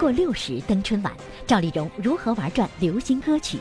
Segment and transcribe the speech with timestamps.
[0.00, 1.12] 年过六十登春晚，
[1.46, 3.58] 赵丽蓉如何玩转流行歌曲？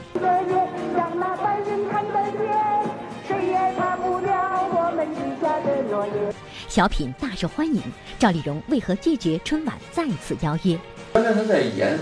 [6.70, 7.82] 小品大受欢迎，
[8.18, 10.80] 赵丽蓉为何拒绝春晚再次邀约？
[11.12, 12.00] 关键她在演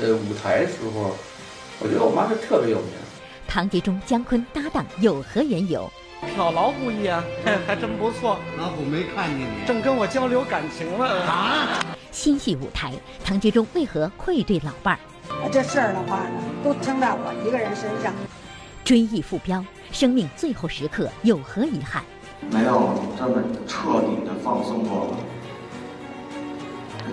[0.00, 1.16] 呃舞台时候，
[1.80, 2.90] 我觉得我妈是特别有名。
[3.48, 5.90] 唐杰忠、姜昆搭档有何缘由？
[6.34, 7.20] 挑老虎一眼，
[7.66, 8.38] 还真不错。
[8.58, 11.84] 老虎没看见你，正跟我交流感情了啊！
[12.10, 12.92] 新戏舞台，
[13.24, 15.48] 唐杰忠为何愧对老伴儿？
[15.50, 18.12] 这事儿的话呢，都撑在我一个人身上。
[18.84, 22.02] 追忆傅彪，生命最后时刻有何遗憾？
[22.50, 25.14] 没有这么彻底的放松过，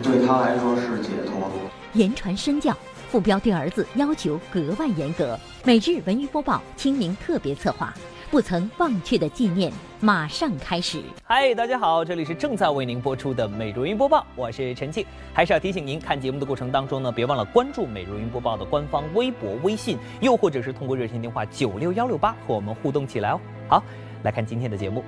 [0.02, 1.52] 对他来说是解脱。
[1.94, 2.75] 言传身教，
[3.09, 5.38] 傅彪对儿子要求格外严格。
[5.64, 7.94] 每日文娱播报清明特别策划，
[8.30, 11.02] 不曾忘却的纪念马上开始。
[11.23, 15.06] 嗨，大家好，这里是正在为您播出的美如云播报，我是陈庆。
[15.33, 23.39] 还是要提醒您，看节目的过程当中呢，别忘了关注美如云播报的官方微博、微信，又或者是通过热线电话九六幺六八和我们互动起来哦。
[23.70, 23.83] 好，
[24.23, 25.02] 来看今天的节目。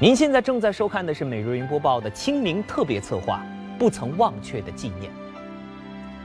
[0.00, 3.42] 您现在正在收看的是美如云播报的清明特别策划
[3.78, 5.12] 《不曾忘却的纪念》。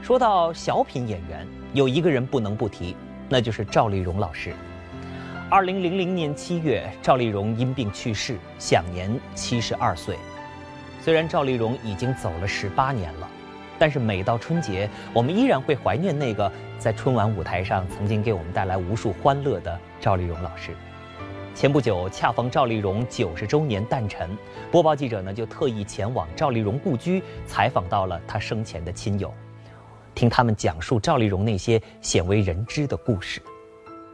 [0.00, 2.96] 说到小品演员，有一个人不能不提，
[3.28, 4.52] 那就是赵丽蓉老师。
[5.50, 10.16] 二零零零年七月，赵丽蓉因病去世，享年七十二岁。
[11.00, 13.28] 虽然赵丽蓉已经走了十八年了，
[13.78, 20.70] 但是每到春节，我们依然会怀念那个在春晚舞台上曾经给我们带来无数欢乐的赵丽蓉老师。
[21.54, 24.28] 前不久，恰逢赵丽蓉九十周年诞辰，
[24.72, 29.32] 播报记者呢就特意前往赵丽蓉故居，采访到了她生前的亲友，
[30.14, 33.42] 听他们讲述赵丽蓉那些鲜为人知的故事。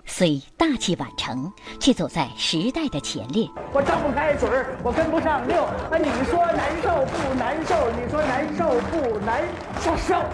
[0.07, 3.49] 虽大器晚成，却走在时代的前列。
[3.73, 5.63] 我张不开嘴儿，我跟不上溜。
[5.63, 7.91] 啊，你说难受不难受？
[7.93, 9.45] 你说难受不难
[9.81, 10.25] 受？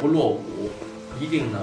[0.00, 0.70] 不落伍，
[1.20, 1.60] 一定呢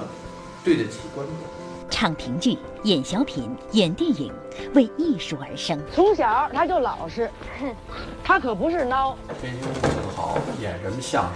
[0.64, 1.51] 对得起观众。
[1.92, 4.32] 唱评剧、演小品、演电影，
[4.74, 5.78] 为艺术而生。
[5.92, 7.30] 从小他就老实，
[8.24, 9.14] 他可不是孬。
[10.58, 11.30] 演什么像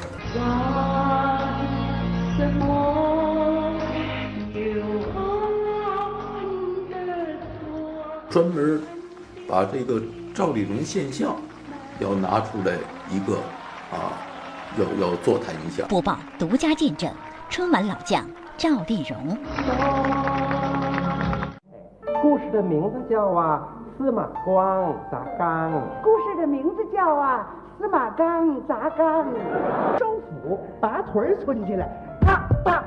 [2.39, 2.67] 什么。
[8.31, 8.83] 专门
[9.49, 10.03] 把这个
[10.35, 11.37] 赵丽蓉现象
[12.01, 12.75] 要拿出来
[13.11, 13.37] 一个
[13.93, 14.13] 啊，
[14.79, 15.87] 要要座谈一下。
[15.87, 17.11] 播报独家见证
[17.49, 18.29] 春晚老将
[18.59, 19.39] 赵丽蓉。
[22.23, 25.71] 故事的名字叫啊司马光砸缸。
[26.03, 27.47] 故事的名字叫啊
[27.79, 29.27] 司马缸砸缸。
[29.99, 31.89] 周府拔腿儿抻起来，
[32.21, 32.83] 啪啪。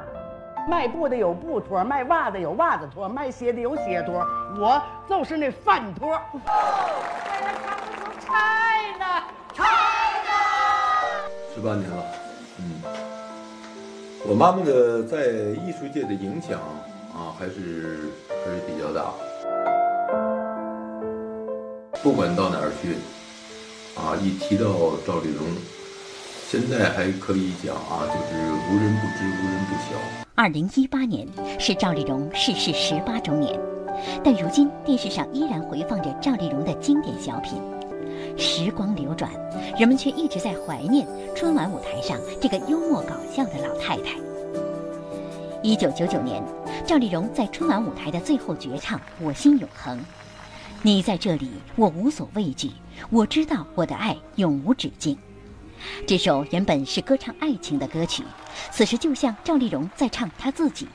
[0.68, 4.24] 卖布的有布托，卖袜子有袜子托，卖鞋的有鞋托，
[4.60, 6.10] 我就是那饭托。
[6.10, 9.24] 为了唱出 China
[9.54, 10.38] China。
[11.54, 12.04] 十八年了，
[12.60, 12.82] 嗯，
[14.30, 15.18] 我妈妈的在
[15.66, 16.60] 艺术界的影响
[17.20, 18.00] 啊，还是
[18.30, 19.12] 还是比较大。
[22.02, 22.96] 不管到哪儿去，
[24.00, 24.72] 啊，一提到
[25.06, 25.46] 赵丽蓉，
[26.48, 28.42] 现在还可以讲啊，就是
[28.72, 30.00] 无人不知，无人不晓。
[30.36, 31.28] 二零一八年
[31.60, 33.60] 是赵丽蓉逝世十八周年，
[34.24, 37.62] 但如今电视上依然回放着赵丽蓉的经典小品。
[38.38, 39.30] 时光流转，
[39.78, 41.06] 人们却一直在怀念
[41.36, 44.16] 春晚舞台上这个幽默搞笑的老太太。
[45.62, 46.42] 一九九九年，
[46.88, 50.00] 赵丽蓉在春晚舞台的最后绝唱《我心永恒》，
[50.84, 52.72] 你在这里，我无所畏惧，
[53.10, 55.18] 我知道我的爱永无止境。
[56.08, 58.24] 这首原本是歌唱爱情的歌曲，
[58.72, 60.88] 此时就像赵丽蓉在唱她自己。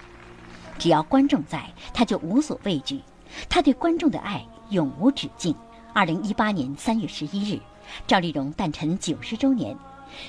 [0.78, 3.02] 只要观众在，她就无所畏惧。
[3.50, 5.54] 她对观众的爱永无止境。
[5.92, 7.60] 二零一八年三月十一日，
[8.06, 9.76] 赵丽蓉诞辰九十周年，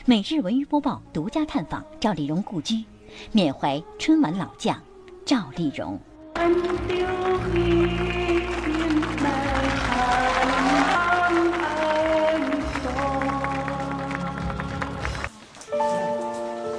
[0.04, 2.84] 每日文娱播报独家探访赵丽蓉故居，
[3.32, 4.76] 缅怀春晚老将
[5.26, 6.00] 赵丽蓉。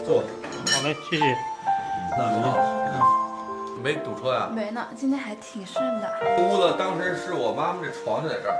[0.04, 1.36] 坐，好嘞谢谢。
[2.18, 2.56] 那你好，
[3.82, 4.48] 没堵车呀？
[4.52, 6.08] 没呢，今天还挺顺的。
[6.38, 8.56] 屋子当时是我妈妈这床就在这儿，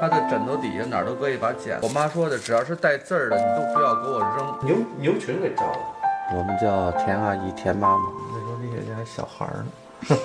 [0.00, 1.78] 她的枕头底下哪儿都搁一把剪。
[1.82, 4.58] 我妈说的，只要是带字儿的，你都不要给我扔。
[4.62, 5.78] 牛牛群给招了。
[6.30, 8.04] 我们叫田阿姨、田妈妈。
[8.32, 9.66] 那时候那些还小孩呢，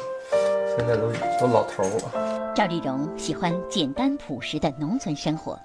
[0.77, 2.53] 现在都都老头了。
[2.53, 5.57] 赵丽蓉喜欢简单朴实的农村生活，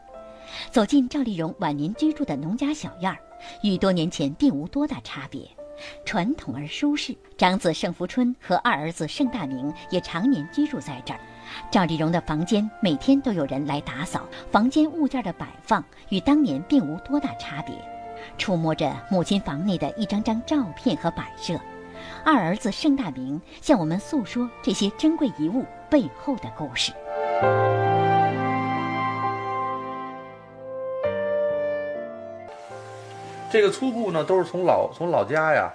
[0.70, 3.18] 走进赵丽蓉晚年居住的农家小院儿。
[3.62, 5.42] 与多年前并无多大差别，
[6.04, 7.16] 传统而舒适。
[7.36, 11.20] 长子盛福春和二儿子盛大明也常年居住在这儿。
[11.70, 17.74] 赵丽蓉的房间每天都有人来打扫，房间物件的摆放与当年并无多大差别。
[18.36, 21.54] 触摸着母亲房内的一张张照片和摆设，
[22.24, 26.92] 二儿子盛大明向我们诉说这些珍贵遗物背后的故事。
[33.50, 35.72] 这个粗布呢，都是从老从老家呀，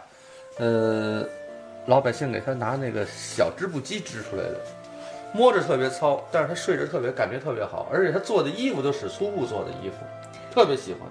[0.60, 1.26] 呃，
[1.88, 4.60] 老百姓给他拿那个小织布机织出来的，
[5.34, 9.96] 摸着特别糙，但是他睡着特别感觉特别好，而且他做的衣服都是粗布做的衣服，
[10.54, 11.02] 特别喜欢。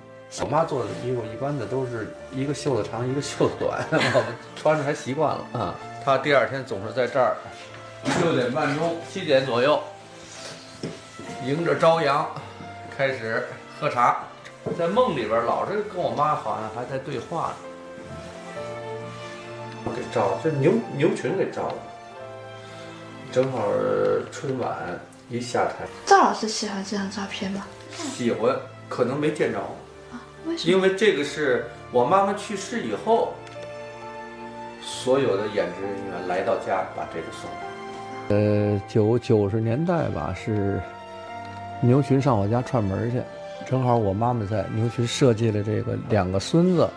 [0.40, 5.74] 我妈做的衣服一般的都是一个袖子长一个袖子短， 我们穿着还习惯了啊。
[6.02, 7.36] 她第二天总是在这儿，
[8.22, 9.78] 六点半钟七点左右，
[11.44, 12.26] 迎着朝阳
[12.96, 13.46] 开始
[13.78, 14.24] 喝茶。
[14.78, 17.54] 在梦里边老是跟我妈好像还在对话呢。
[19.94, 21.74] 给照，这牛牛群给照了，
[23.32, 23.68] 正好
[24.30, 24.78] 春晚
[25.28, 25.84] 一下台。
[26.06, 27.66] 赵老师喜欢这张照片吗？
[27.96, 28.56] 喜欢，
[28.88, 29.58] 可能没见着。
[30.44, 30.72] 啊，为什么？
[30.72, 33.34] 因为这个是我妈妈去世以后，
[34.80, 37.48] 所有的演职人员来到家把这个送。
[38.28, 40.80] 呃，九九十年代吧，是
[41.80, 43.20] 牛群上我家串门去。
[43.68, 46.88] 正好我妈妈在，牛群设计了这个两个孙子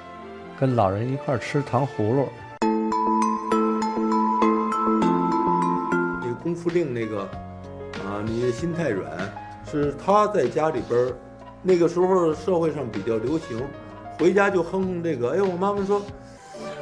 [0.60, 2.28] 跟老人一块吃糖葫芦。
[6.22, 7.22] 这个功夫令那个
[8.04, 9.12] 啊，你心太软，
[9.70, 11.14] 是他在家里边
[11.68, 13.60] 那个时候社会上比较流行，
[14.20, 15.32] 回家就哼哼这个。
[15.32, 16.00] 哎，我妈妈说，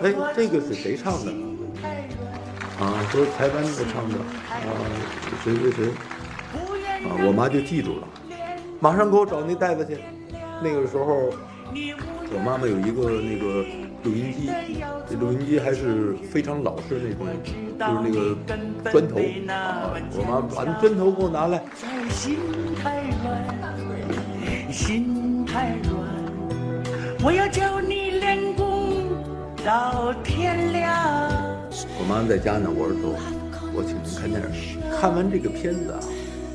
[0.02, 1.32] 哎，这个是谁唱的？
[2.82, 4.18] 啊，说台湾的唱的
[4.52, 4.68] 啊，
[5.42, 5.88] 谁谁谁
[7.08, 8.08] 啊，我妈就记住了。
[8.82, 9.98] 马上给我找那袋子去。
[10.62, 11.32] 那个时候，
[12.34, 13.64] 我妈妈有一个那个
[14.04, 14.50] 录音机，
[15.10, 17.26] 这录音机还是非常老式那种，
[17.80, 18.36] 就是那个
[18.92, 19.16] 砖头
[19.48, 19.96] 啊。
[20.18, 21.64] 我妈把那砖头给我拿来。
[24.74, 26.02] 心太软，
[27.24, 29.06] 我要叫你练功
[29.64, 30.90] 到天亮。
[32.00, 33.14] 我妈在家呢，我说走，
[33.72, 34.82] 我请您看电影。
[35.00, 36.00] 看完这个片子啊，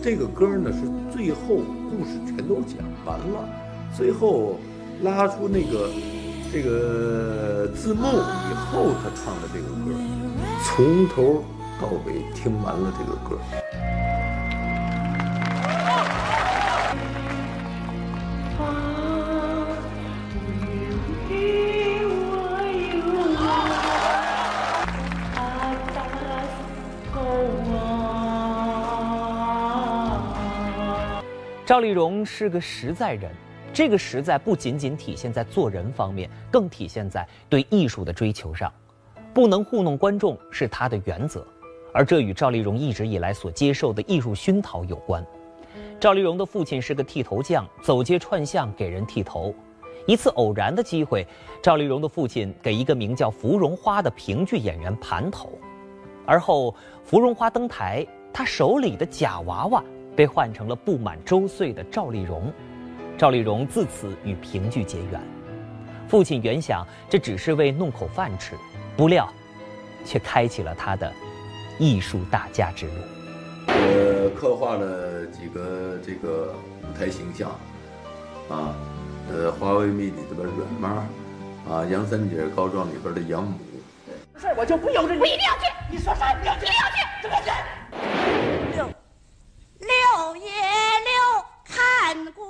[0.03, 0.81] 这个歌呢是
[1.17, 1.63] 最后。
[1.89, 2.77] 故事全都讲
[3.07, 3.49] 完了，
[3.97, 4.59] 最后
[5.03, 5.89] 拉出那个
[6.53, 9.95] 这个字幕以后，他唱的这个歌，
[10.65, 11.45] 从头
[11.81, 13.39] 到尾听完了这个歌。
[31.69, 33.31] 赵丽蓉是个实在人，
[33.75, 38.73] 这个实在不仅仅体现在做人方面，更体现在对艺术的追求上。
[39.35, 41.47] 不能糊弄观众是她的原则，
[41.93, 45.23] 而这与赵丽蓉一直以来所接受的艺术熏陶有关。
[46.01, 49.55] 赵丽蓉的父亲是个剃头匠，走街串巷给人剃头。
[50.07, 51.27] 一次偶然的机会，
[51.63, 55.51] 赵丽蓉的父亲给一个名叫芙蓉花的评剧演员盘头，
[56.25, 56.75] 而后
[57.05, 59.85] 芙蓉花登台，她手里的假娃娃。
[60.19, 62.53] 被换成了不满周岁的赵丽蓉，
[63.17, 65.21] 赵丽蓉自此与评剧结缘。
[66.09, 68.57] 父亲原想这只是为弄口饭吃，
[68.97, 69.33] 不料，
[70.05, 71.13] 却开启了他的
[71.79, 72.93] 艺术大家之路。
[73.69, 77.51] 呃，刻画了几个这个舞台形象，
[78.49, 78.75] 啊，
[79.31, 80.89] 呃，《华为媒》里边的软妈，
[81.73, 83.57] 啊，《杨三姐告状》里边的养母。
[84.37, 85.73] 事我就不由着你，我一定要去。
[85.93, 86.33] 你说啥？
[86.33, 86.67] 一定要去，
[87.23, 88.48] 怎么去？
[89.79, 89.89] 六
[90.35, 92.43] 月六看故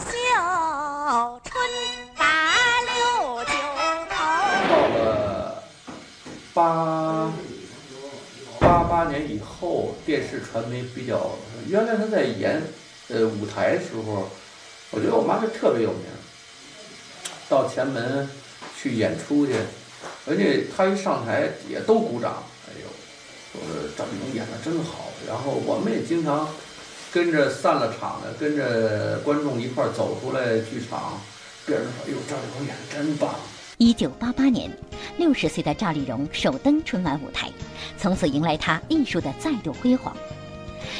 [0.00, 1.54] 秀，春
[2.14, 2.22] 打
[2.82, 3.52] 六九
[4.10, 4.14] 头。
[4.68, 5.62] 到了
[6.52, 7.32] 八
[8.60, 11.30] 八八年以后，电视传媒比较，
[11.66, 12.62] 原来他在演
[13.08, 14.28] 呃舞台时候，
[14.90, 16.02] 我觉得我妈是特别有名。
[17.48, 18.28] 到前门
[18.78, 19.54] 去演出去，
[20.26, 22.86] 而且他一上台也都鼓掌，哎呦，
[23.54, 23.62] 说
[23.96, 25.06] 张丽蓉演的真好。
[25.26, 26.46] 然后我们也经常。
[27.12, 31.18] 跟着散了场的，跟着观众一块走出来剧场，
[31.64, 33.34] 别人说：“哎呦，赵丽蓉演的真棒。”
[33.78, 34.70] 一九八八年，
[35.18, 37.50] 六十岁的赵丽蓉首登春晚舞台，
[37.98, 40.16] 从此迎来她艺术的再度辉煌。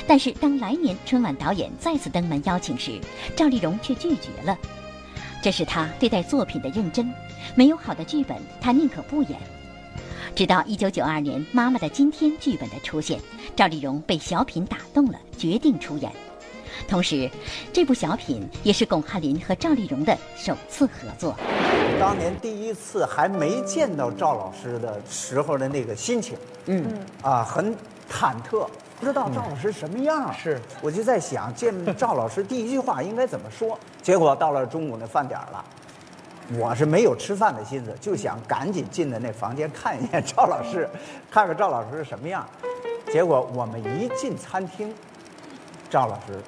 [0.06, 3.00] 但是，当来年春晚导演再次登门邀请时，
[3.34, 4.56] 赵丽蓉却拒绝了。
[5.42, 7.10] 这是她对待作品的认真。
[7.54, 9.38] 没有好的剧本，她宁可不演。
[10.36, 13.18] 直到一九九二年《妈妈的今天》剧本的出现，
[13.56, 16.12] 赵丽蓉被小品打动了，决定出演。
[16.86, 17.30] 同时，
[17.72, 21.34] 这部小品也是巩汉林和赵丽蓉的首次合作。
[21.98, 26.84] 当年第一次还没见到赵老师的时候的那个心情，嗯，
[27.22, 27.74] 啊，很
[28.06, 28.68] 忐忑，
[29.00, 30.30] 不知道赵老师什么样。
[30.34, 33.78] 是，我就在想见赵老师第一句话应该怎么说。
[34.02, 35.64] 结果到了中午那饭点了，
[36.54, 40.88] 我是没有吃饭的心思，就想赶紧进的那房间看一眼赵老师，
[41.30, 42.46] 看看赵老师是什么样。
[43.12, 44.94] 结果我们一进餐厅，
[45.90, 46.40] 赵老师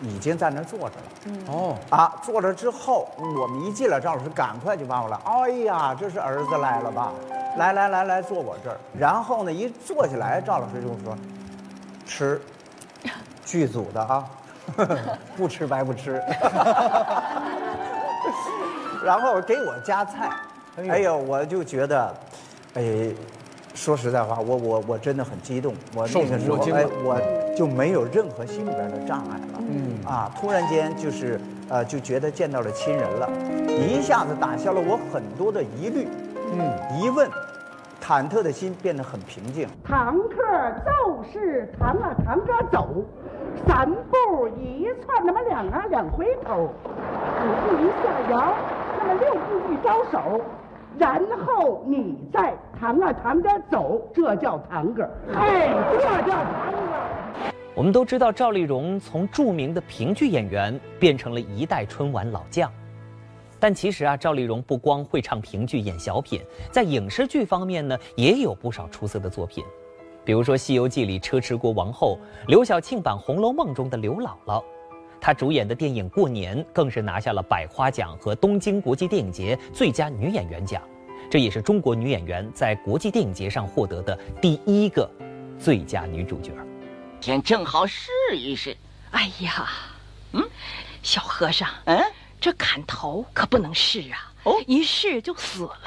[0.00, 1.02] 已经在那坐着了。
[1.48, 7.12] 哦，啊，坐着之后，我们一进来，赵老师赶快就把我来，哎呀，这是儿子来了吧？
[7.56, 8.76] 来来来来，坐我这儿。
[8.96, 11.16] 然后呢，一坐下来，赵老师就说
[12.06, 12.40] ：“吃，
[13.44, 14.24] 剧组的啊，
[15.36, 16.22] 不吃白不吃。
[19.04, 20.30] ”然后给我夹菜，
[20.88, 22.14] 哎呦，我就觉得，
[22.74, 22.82] 哎，
[23.74, 25.74] 说实在话，我我我真的很激动。
[25.94, 27.20] 我那个时候，哎，我
[27.56, 29.58] 就没有任何心里边的障碍了。
[29.58, 33.28] 嗯，啊，突然间就是呃，就觉得见到了亲人了，
[33.68, 36.08] 一下子打消了我很多的疑虑，
[36.52, 37.28] 嗯，疑问，
[38.02, 39.68] 忐忑的心变得很平静。
[39.84, 40.36] 堂客
[40.84, 43.04] 就是堂啊堂着走，
[43.66, 48.54] 三步一窜，那么两啊两回头，五步一下摇，
[49.00, 50.38] 他们六步一招手，
[50.98, 55.08] 然后你再堂啊堂的走，这叫堂哥。
[55.32, 57.50] 哎，这叫堂哥。
[57.74, 62.70] 我们都知道赵丽蓉从著名的评剧演员变成了一代春晚老将，
[63.58, 69.64] 但其实啊，赵丽蓉不光会唱评剧、演小品，在影视剧方面呢，也有不少出色的作品。
[70.26, 74.62] 比如说《西游记》里车迟国王后，刘晓庆版《红楼梦》中的刘姥姥，
[75.20, 80.82] 她主演的电影《过年》更是拿下了百花奖和东京国际电影节最佳女演员奖，
[81.30, 85.08] 这也是中国女演员在国际电影节上获得的第一个
[85.58, 86.52] 最佳女主角。
[87.20, 88.76] 天正好试一试。
[89.10, 89.68] 哎呀，
[90.32, 90.42] 嗯，
[91.02, 92.00] 小和尚，嗯，
[92.40, 95.80] 这砍头可不能试啊，哦，一试就死了。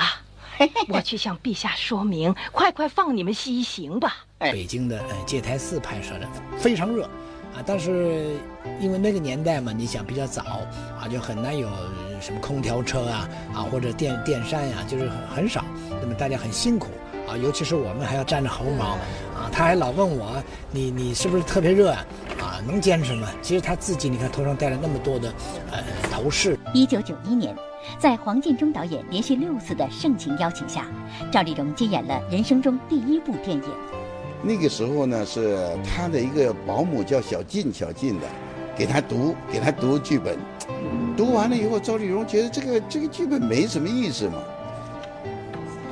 [0.90, 4.18] 我去向陛下说明，快快放你们西行吧。
[4.38, 7.10] 北京的呃戒台寺拍摄的非常热，
[7.56, 8.36] 啊，但是
[8.80, 10.42] 因为那个年代嘛，你想比较早
[11.00, 11.70] 啊，就很难有
[12.20, 15.64] 什么空调车啊啊或者电电扇呀，就是很少，
[16.02, 16.88] 那么大家很辛苦
[17.28, 18.98] 啊，尤其是我们还要站着猴毛
[19.36, 20.42] 啊，他还老问我，
[20.72, 22.06] 你你是不是特别热啊？
[22.42, 23.28] 啊，能坚持吗？
[23.42, 25.32] 其实他自己你看头上戴了那么多的
[25.72, 26.58] 呃头饰。
[26.74, 27.56] 一九九一年，
[28.00, 30.88] 在黄建中导演连续六次的盛情邀请下，
[31.32, 33.64] 赵丽蓉接演了人生中第一部电影。
[34.46, 38.28] 那个时候呢，是他的一个保姆叫小静，小静的，
[38.76, 40.38] 给他读，给他读剧本。
[41.16, 44.44] 读完了以后，赵丽蓉觉得这个这个剧本没什么意思嘛。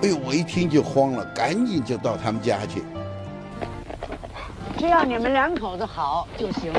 [0.03, 2.83] 哎呦，我一听就慌了，赶紧就到他们家去。
[4.77, 6.73] 只要你们两口子好就行。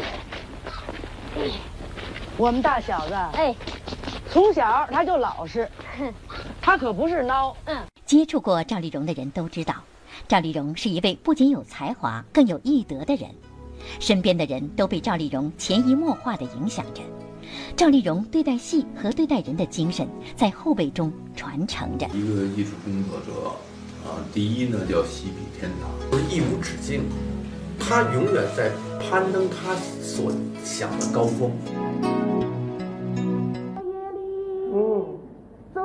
[2.37, 3.55] 我们大小子，哎，
[4.31, 5.67] 从小他就老实，
[6.61, 7.55] 他可不是孬。
[7.65, 9.75] 嗯，接触过赵丽蓉的人都知道，
[10.29, 13.29] 赵丽蓉是一位不仅有才华，更有艺德的人。
[13.99, 17.03] 身边的人都被赵丽蓉潜移默化地影响着。
[17.77, 22.07] 赵丽蓉对待戏和对待人的精神，在后辈中传承着。
[22.15, 23.49] 一个艺术工作者，
[24.09, 27.03] 啊，第一呢叫戏比天堂，不是一无止境，
[27.79, 31.51] 他永远在攀登他所想的高峰。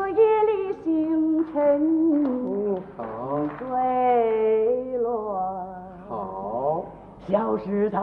[0.07, 5.67] 昨夜里星辰好坠落，
[6.07, 6.85] 好，
[7.27, 7.99] 小石台。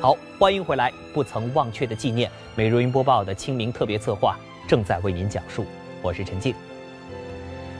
[0.00, 4.36] 好，欢迎回来，《不曾忘却的纪念》美如云播报的清明特别策划
[4.68, 5.64] 正在为您讲述，
[6.00, 6.54] 我是陈静。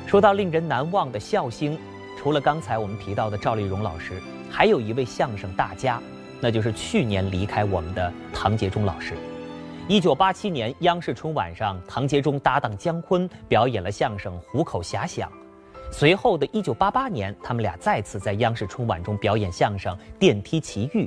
[0.04, 1.78] 说到令人难忘的笑星，
[2.18, 4.20] 除了刚才我们提到的赵丽蓉老师，
[4.50, 6.02] 还有一位相声大家，
[6.40, 9.14] 那就是去年离开我们的唐杰忠老师。
[9.88, 15.28] 一九八七年央视春晚上，唐杰忠搭档姜昆表演了相声《虎口遐想》，
[15.90, 21.04] 随后的一九八八年，他们俩再次在央视春晚中表演相声《电梯奇遇》。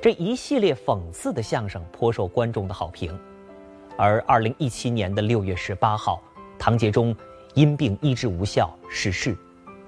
[0.00, 3.18] 这一系列讽刺的相声颇受观众的好评，
[3.96, 6.22] 而二零一七年的六月十八号，
[6.58, 7.16] 唐杰忠
[7.54, 9.34] 因病医治无效逝世，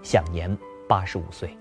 [0.03, 0.57] 享年
[0.89, 1.55] 八十五岁。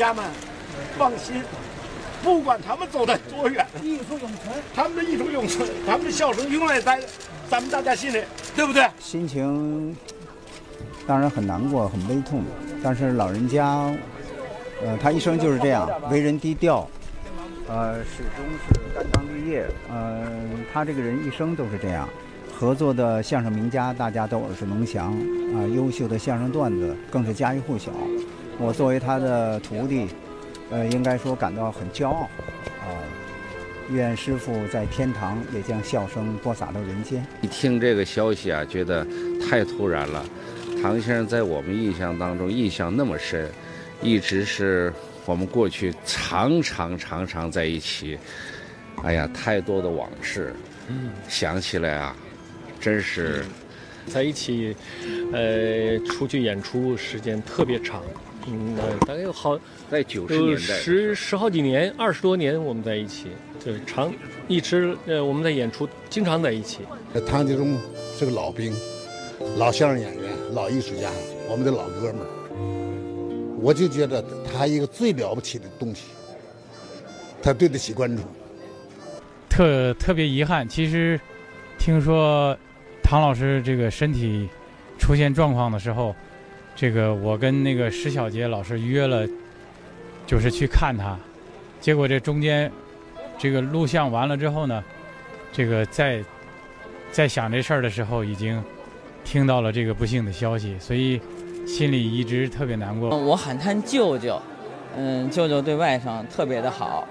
[0.00, 0.24] 家们
[0.96, 1.42] 放心，
[2.24, 6.98] 不管他们走的多远，艺术永存，他们的艺术永存，他们的笑声永远在
[7.50, 8.22] 咱们大家心里，
[8.56, 8.88] 对不对？
[8.98, 9.94] 心情
[11.06, 12.42] 当然很难过，很悲痛，
[12.82, 13.94] 但是老人家，
[14.82, 16.88] 呃，他一生就是这样，为人低调，
[17.68, 20.26] 呃，始终是肝肠绿叶，呃，
[20.72, 22.08] 他这个人一生都是这样。
[22.58, 25.12] 合作的相声名家，大家都耳熟能详
[25.54, 27.90] 啊，优秀的相声段子更是家喻户晓。
[28.60, 30.06] 我作为他的徒弟，
[30.70, 32.28] 呃，应该说感到很骄傲
[32.80, 32.92] 啊。
[33.90, 37.26] 愿师傅在天堂也将笑声播撒到人间。
[37.40, 39.04] 一听这个消息啊，觉得
[39.40, 40.24] 太突然了。
[40.82, 43.50] 唐先生在我们印象当中印象那么深，
[44.02, 44.92] 一直是
[45.24, 48.18] 我们过去常常常常在一起。
[49.02, 50.54] 哎呀，太多的往事，
[50.88, 52.14] 嗯，想起来啊。
[52.78, 53.44] 真是
[54.06, 54.76] 在一起，
[55.32, 58.02] 呃，出去演出时间特别长，
[58.50, 58.76] 嗯，
[59.06, 59.58] 大概有好
[59.90, 63.28] 在九十年代，十十好几年，二十多年我们在一起，
[63.64, 64.12] 就长
[64.48, 66.80] 一直呃我们在演出，经常在一起。
[67.26, 67.78] 唐杰忠
[68.18, 68.74] 是个老兵，
[69.56, 71.10] 老相声演员，老艺术家，
[71.48, 72.26] 我们的老哥们儿。
[73.60, 76.04] 我就觉得他一个最了不起的东西，
[77.42, 78.24] 他对得起观众。
[79.48, 81.20] 特特别遗憾，其实
[81.78, 82.56] 听说。
[83.02, 84.48] 唐老师这个身体
[84.96, 86.14] 出现状况的时候，
[86.80, 89.28] 这个我跟那个石小杰老师约了，
[90.26, 91.14] 就是去看他。
[91.78, 92.72] 结果这中间
[93.38, 94.82] 这个录像完了之后呢，
[95.52, 96.24] 这个在
[97.12, 98.64] 在想这事儿的时候，已经
[99.22, 101.20] 听到了这个不幸的消息，所以
[101.66, 103.10] 心里一直特别难过。
[103.10, 104.40] 我喊他舅舅，
[104.96, 107.06] 嗯，舅舅对外甥特别的好。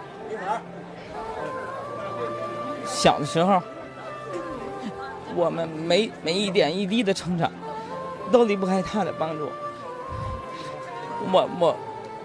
[2.88, 3.62] 小的时候。
[5.36, 7.51] 我们没没一点一滴的成长，
[8.31, 9.49] 都离不开他的帮助。
[11.31, 11.75] 我我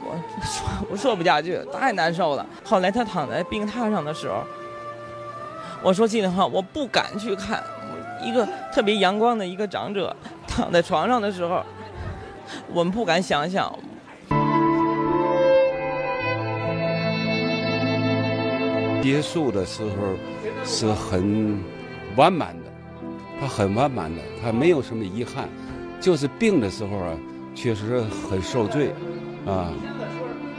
[0.05, 2.47] 我说 我说不下去，太难受了。
[2.65, 4.43] 后来他躺在病榻上的时候，
[5.83, 7.63] 我说心里话，我不敢去看
[8.23, 10.15] 一个特别阳光的一个长者
[10.47, 11.63] 躺在床上的时候，
[12.73, 13.73] 我们不敢想象。
[19.03, 19.91] 结束的时候
[20.65, 21.63] 是很
[22.17, 22.71] 完满的。
[23.41, 25.49] 他很完满的，他没有什么遗憾，
[26.05, 27.17] 就是病的时候啊，
[27.55, 28.93] 确实很受罪，
[29.47, 29.73] 啊，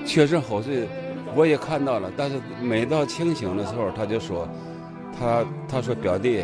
[0.03, 0.87] 确实好罪，
[1.35, 2.11] 我也看到了。
[2.17, 4.49] 但是每到清醒的时候，他就说，
[5.19, 6.43] 他他说表弟，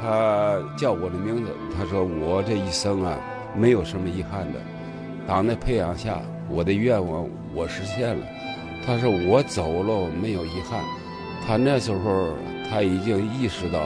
[0.00, 3.18] 他叫我的名字，他说我这一生啊，
[3.56, 4.60] 没有什么遗憾的。
[5.26, 8.24] 党的培养下，我的愿望我实现了。
[8.86, 10.80] 他说我走了没有遗憾。
[11.44, 12.28] 他那时候
[12.70, 13.80] 他已经意识到。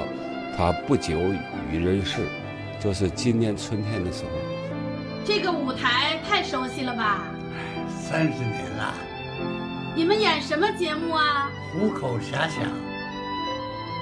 [0.59, 1.17] 他不久
[1.73, 2.21] 于人世，
[2.81, 4.31] 就是今年春天的时候。
[5.25, 7.25] 这个舞台太熟悉了吧？
[8.01, 8.95] 三十年了。
[9.95, 11.51] 你们演什么节目啊？
[11.73, 12.65] 虎口遐想。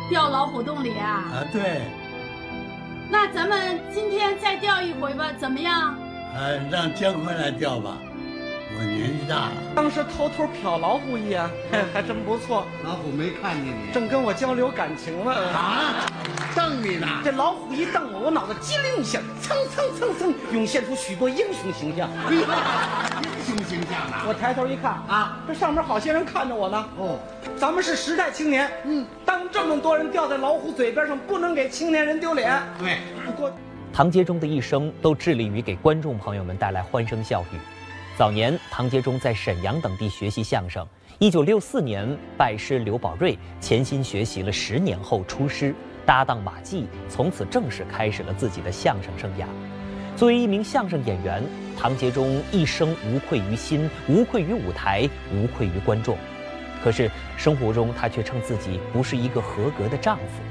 [0.08, 1.24] 掉老虎洞里啊？
[1.34, 1.82] 啊，对。
[3.10, 5.98] 那咱们今天再钓一回吧，怎么样？
[6.34, 7.98] 呃，让姜昆来钓吧。
[8.76, 11.48] 我年纪大了，当时偷偷瞟老虎一眼，
[11.92, 12.66] 还真不错。
[12.84, 15.32] 老虎没看见你，正跟我交流感情呢。
[15.32, 16.06] 啊，
[16.54, 17.06] 瞪你呢！
[17.24, 22.08] 这老虎一瞪我，我脑子机灵一下，蹭蹭蹭蹭涌现出许多英雄形象。
[22.30, 22.40] 英
[23.44, 24.24] 雄形象啊！
[24.28, 26.84] 我抬头一看啊，这上面好些人看着我呢。
[26.98, 27.18] 哦，
[27.56, 28.70] 咱们是时代青年。
[28.84, 32.60] 嗯，当这么多人掉在老虎嘴边上，不能给青年人丢脸。
[32.78, 33.50] 对，不过
[33.92, 37.56] 唐杰忠的一生都致力于给观众朋友们带来欢声笑语。
[38.18, 40.84] 早年，唐杰忠在沈阳等地学习相声。
[41.20, 45.72] 一九六四年，拜师刘宝瑞，潜心学习了十年后出师，
[46.04, 49.46] 搭档马季，从此正式开始了自己的相声生涯。
[50.16, 51.40] 作为一名相声演员，
[51.78, 56.18] 唐杰忠一生无愧于心，无愧于舞台，无愧于观众。
[56.82, 60.42] 可是生活中，他却称自己不是一个合格的丈夫。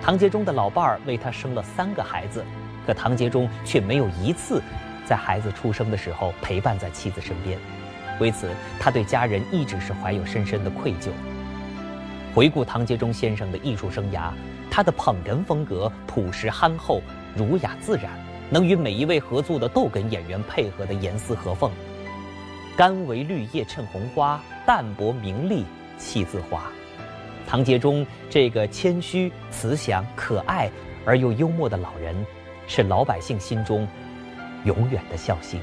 [0.00, 2.42] 唐杰忠的老伴儿为他生了三个孩子，
[2.86, 4.62] 可唐杰忠却没有一次。
[5.06, 7.58] 在孩子出生的时候陪伴在妻子身边，
[8.20, 11.08] 为此他对家人一直是怀有深深的愧疚。
[12.34, 14.30] 回顾唐杰忠先生的艺术生涯，
[14.70, 17.00] 他的捧哏风格朴实憨厚、
[17.36, 18.10] 儒雅自然，
[18.50, 21.70] 能与每一位合作的逗哏演员配合的严丝合缝。
[22.76, 25.64] 甘为绿叶衬红花，淡泊名利
[25.96, 26.64] 气自华。
[27.46, 30.68] 唐杰忠这个谦虚、慈祥、可爱
[31.04, 32.16] 而又幽默的老人，
[32.66, 33.86] 是老百姓心中。
[34.64, 35.60] 永远的孝心。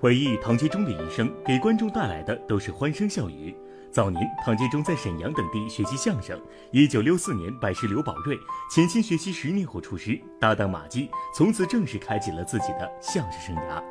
[0.00, 3.56] 回忆唐杰忠的一生，给观众带来的都是欢声笑语。
[3.90, 6.40] 早年，唐杰忠在沈阳等地学习相声。
[6.70, 8.38] 一九六四年拜师刘宝瑞，
[8.70, 13.82] 潜心学习十年后出师，搭档马季，从此正式开启了自己的相声生涯。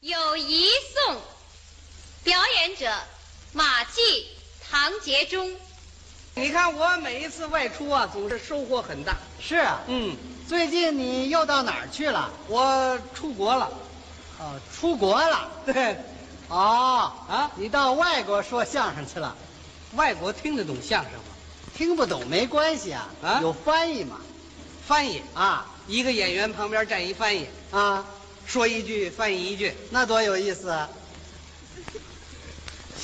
[0.00, 1.16] 友谊颂，
[2.22, 2.86] 表演者
[3.52, 4.26] 马季、
[4.62, 5.50] 唐杰忠。
[6.38, 9.16] 你看我每一次外出啊，总是收获很大。
[9.40, 10.14] 是啊，嗯，
[10.46, 12.30] 最近你又到哪儿去了？
[12.46, 13.70] 我出国了。
[14.38, 15.50] 哦，出国了。
[15.64, 15.96] 对。
[16.48, 19.34] 哦啊，你到外国说相声去了？
[19.94, 21.20] 外国听得懂相声吗？
[21.74, 24.18] 听不懂没关系啊，啊，有翻译嘛。
[24.86, 28.04] 翻译啊，一个演员旁边站一翻译啊，
[28.44, 30.86] 说一句翻译一句，那多有意思啊！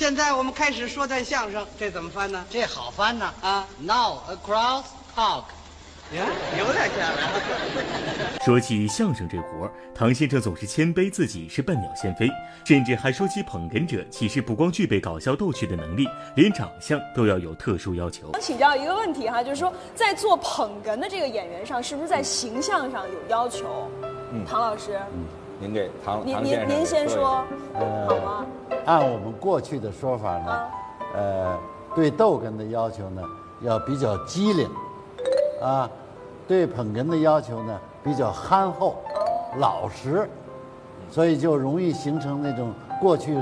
[0.03, 2.43] 现在我们开始说段相声，这怎么翻呢？
[2.49, 4.83] 这好翻呢啊！Now across
[5.15, 5.45] talk，
[6.13, 6.27] 呀，
[6.59, 7.31] 有点像了。
[8.43, 12.29] 说起相声这活儿，唐先生总是谦卑自己是笨鸟先飞，
[12.65, 18.29] 甚至还说起捧哏者其实不光具备搞笑逗趣的能力，连长相都要有特殊要求。
[18.33, 23.89] 想请教一个问题哈，就是说在做捧哏的这个演员上，是不是在形象上有要求？
[24.33, 24.99] 嗯，唐老师。
[25.13, 25.42] 嗯。
[25.63, 28.45] 您给唐您您您先说，好吗？
[28.85, 30.67] 按我们过去的说法呢，
[31.15, 31.57] 呃，
[31.95, 33.21] 对逗哏的要求呢
[33.61, 34.69] 要比较机灵，
[35.61, 35.89] 啊，
[36.45, 39.01] 对捧哏的要求呢比较憨厚、
[39.57, 40.29] 老实，
[41.09, 43.37] 所以就容易形成那种过去，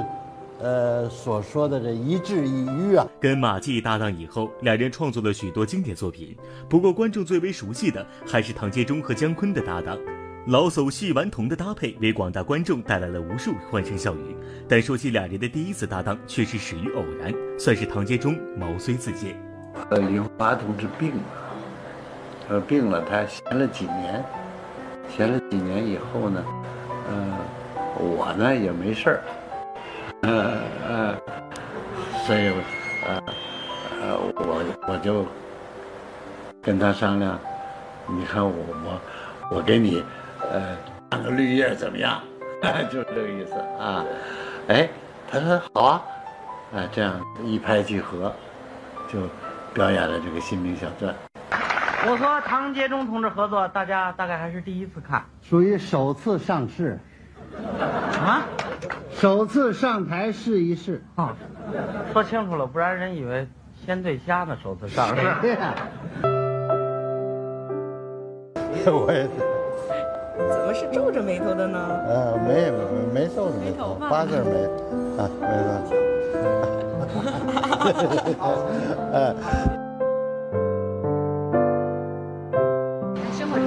[0.61, 3.07] 呃所说的这一致一迂啊。
[3.19, 6.37] 跟马季搭档以后，两人创作了许多经典作品，
[6.69, 9.97] 不过观众最为熟悉的还是唐杰忠和姜昆的搭档。
[10.47, 14.35] 老叟戏顽童的搭配为广大观众带来了无数欢声笑语，
[14.67, 19.39] 但说起俩人的第一次搭档，却是始于偶然，算是唐杰忠毛遂自荐。
[19.91, 21.21] 呃，李华同志病了，
[22.49, 24.25] 呃，病了，他闲了几年，
[25.15, 26.43] 闲了几年以后呢，
[27.07, 27.37] 呃，
[27.99, 29.21] 我呢也没事儿，
[30.21, 31.15] 呃呃，
[32.25, 32.47] 所以
[33.05, 33.23] 呃
[34.01, 35.23] 呃，我我就
[36.63, 37.39] 跟他商量，
[38.07, 40.03] 你看我我我给你。
[40.51, 40.77] 呃，
[41.09, 42.21] 当个绿叶怎么样？
[42.91, 44.05] 就是这个意思啊。
[44.67, 44.89] 哎，
[45.29, 46.01] 他说好啊，
[46.75, 48.33] 啊，这样一拍即合，
[49.07, 49.19] 就
[49.73, 51.13] 表演了这个《新兵小传》。
[52.09, 56.99] 我和唐杰忠同志合作，大家大概还是第一次看，属于首次上市。
[58.23, 58.43] 啊？
[59.11, 61.35] 首次上台试一试啊？
[62.13, 63.47] 说清楚了，不然人以为
[63.85, 64.57] 先对虾呢。
[64.63, 65.21] 首次上市。
[68.89, 69.29] 我也是。
[70.51, 71.79] 怎么是皱着眉头的呢？
[72.07, 72.77] 呃，没没
[73.13, 74.67] 没皱着眉头，八字眉，
[75.17, 75.47] 啊，没
[75.87, 75.95] 错。
[79.13, 79.33] 哎。
[83.31, 83.65] 生活中，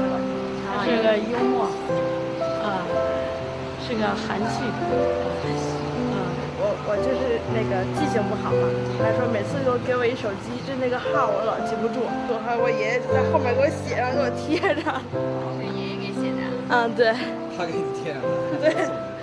[0.64, 1.66] 他是个幽默，
[2.62, 2.66] 啊，
[3.80, 4.62] 是个含蓄。
[5.96, 6.12] 嗯，
[6.60, 8.68] 我我就是那个记性不好嘛，
[9.00, 15.00] 他说每次都给我一手机，就那个号我老记不住，我还我爷爷就在后面给我写上，给我贴上。
[16.70, 17.12] 嗯，对。
[17.56, 18.28] 他给你贴上的。
[18.60, 18.74] 对。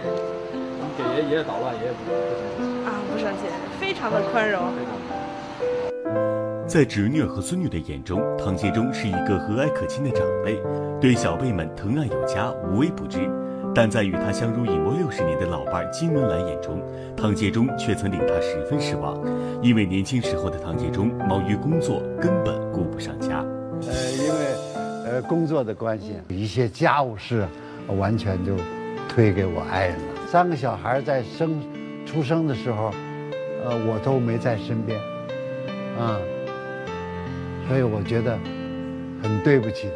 [0.04, 2.86] 你给爷爷爷捣乱，爷爷不不生气。
[2.86, 3.39] 啊，不生气，
[3.80, 4.62] 非常的宽容。
[6.67, 10.58] 在侄女和孙女的眼中，唐杰忠是一个和蔼可亲的长辈，
[11.01, 13.19] 对小辈们疼爱有加，无微不至。
[13.73, 16.82] 但在与他相濡以沫六十年的老伴金文兰眼中，
[17.17, 19.17] 唐杰忠却曾令他十分失望，
[19.62, 23.43] 因为年轻时候的唐杰忠忙于工作，根本顾不上家。
[23.88, 24.61] 呃，因为。
[25.12, 27.45] 呃，工作的关系，一些家务事，
[27.97, 28.56] 完全就
[29.10, 30.26] 推给我爱人了。
[30.26, 31.62] 三个小孩在生
[32.06, 32.93] 出生的时候，
[33.65, 34.97] 呃，我都没在身边，
[36.00, 36.15] 啊，
[37.67, 38.39] 所以我觉得
[39.21, 39.89] 很对不起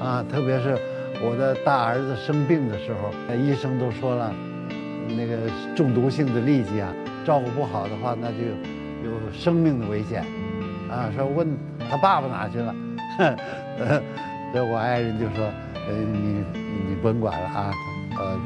[0.00, 0.76] 他，啊，特别是
[1.22, 4.34] 我的大儿子生病的时候，医生都说了，
[5.16, 5.36] 那个
[5.76, 6.92] 中毒性的痢疾啊，
[7.24, 8.38] 照顾不好的话，那就
[9.08, 10.24] 有生命的危险，
[10.90, 11.46] 啊，说问
[11.88, 12.74] 他爸爸哪去了。
[13.18, 14.02] 呃，
[14.52, 15.44] 这我爱人就说
[15.88, 17.72] ：“呃，你你甭管了啊，
[18.18, 18.38] 呃，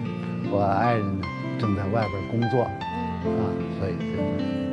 [0.51, 1.21] 我爱人
[1.59, 2.71] 正在外边工作，啊，
[3.79, 3.97] 所以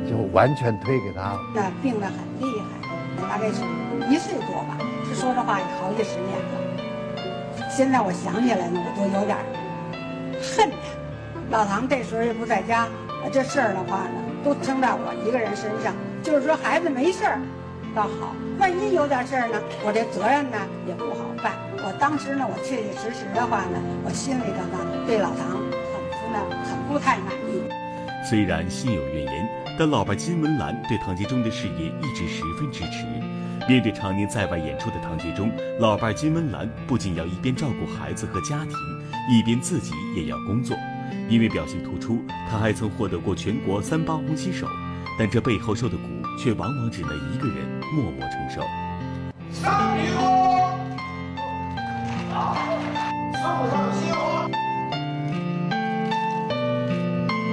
[0.06, 1.40] 就就完全推给他了。
[1.54, 3.62] 那病得很厉害，大概是
[4.08, 4.78] 一岁多吧。
[5.08, 7.68] 这说这话，也好几十年了。
[7.70, 9.36] 现在我想起来呢，我都有点
[10.40, 10.76] 恨他。
[11.50, 12.86] 老唐这时候也不在家，
[13.32, 15.94] 这事儿的话呢，都撑在我一个人身上。
[16.22, 17.40] 就是说，孩子没事儿，
[17.94, 21.54] 倒好。”万一有点事儿呢，我这责任呢也不好办。
[21.78, 27.62] 我当时呢，我确确实实的话呢，我心里头呢对老唐很不呢很不太满意。
[28.28, 29.48] 虽然心有怨言，
[29.78, 33.06] 但老伴金文兰对唐杰忠的事业一直十分支持。
[33.68, 38.72] 面对常年在外演出的唐杰忠，老伴金文兰不仅要一边照顾孩子和家庭，
[39.30, 40.76] 一边自己也要工作。
[41.28, 44.66] 因为表现突出，他还曾获得过全国三八红旗手。
[45.18, 46.02] 但这背后受的苦，
[46.38, 48.60] 却往往只能一个人默默承受。
[49.50, 50.18] 上礼物，
[53.32, 54.48] 上上鲜花，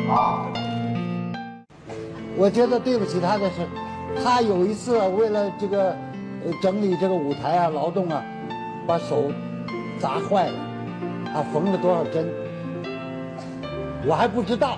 [0.08, 0.52] 好。
[2.38, 3.66] 我觉得对不起他的是，
[4.24, 5.90] 他有一次为了这个，
[6.46, 8.22] 呃，整理这个舞台啊，劳动啊，
[8.86, 9.32] 把手
[10.00, 10.60] 砸坏了，
[11.34, 12.30] 他缝了多少针，
[14.06, 14.78] 我还不知道，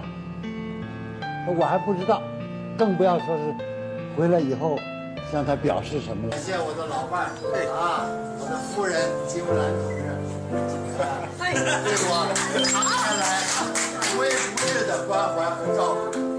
[1.48, 2.22] 我还不知道，
[2.78, 3.56] 更不要说是
[4.16, 4.78] 回来以后
[5.32, 6.32] 向他表示什么了。
[6.32, 7.26] 感谢我的老伴
[7.74, 8.06] 啊，
[8.40, 9.92] 我的夫人金木兰同
[10.70, 10.74] 志，
[11.42, 12.12] 对我
[12.64, 13.26] 长年来
[14.14, 14.34] 无微不
[14.68, 15.80] 至的关怀和照
[16.14, 16.37] 顾。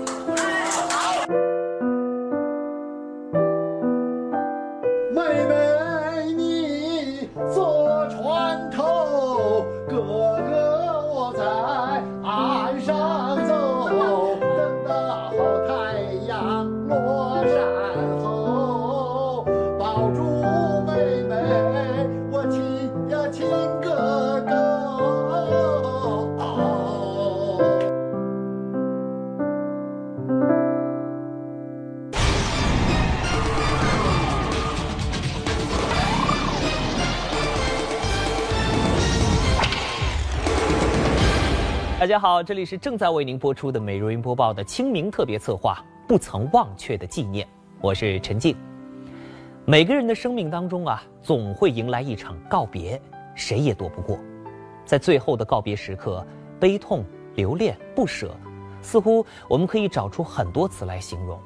[42.08, 47.46] 大家好，这里是正在为您播出的《美如云播报》的清明特别策划《不曾忘却的纪念》，
[47.82, 48.56] 我是陈静。
[49.66, 52.98] 每个人的生命当中啊，总会迎来一场告别，
[53.34, 54.18] 谁也躲不过。
[54.86, 56.26] 在最后的告别时刻，
[56.58, 58.34] 悲痛、留恋、不舍，
[58.80, 61.38] 似乎我们可以找出很多词来形容，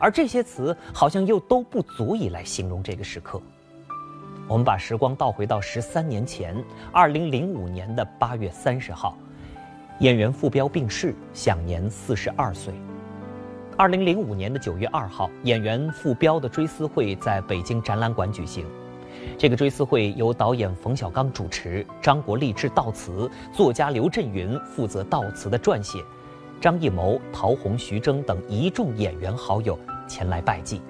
[0.00, 3.40] 而这些词好像又都不足以来形容这个时刻。
[4.48, 6.56] 我们把时光倒回到十三年前，
[6.90, 9.16] 二零零五年的八月三十号。
[10.00, 12.72] 演员傅彪病逝，享年四十二岁。
[13.76, 18.64] 二零零五年的九月二号，演员傅彪的追思会在北京展览馆举行。
[19.36, 25.98] 这个追思会由导演冯小刚主持，张国立致悼词，作家刘震云负责悼词的撰写，
[26.60, 30.80] 张艺谋、陶虹、徐峥等一众演员好友前来拜祭。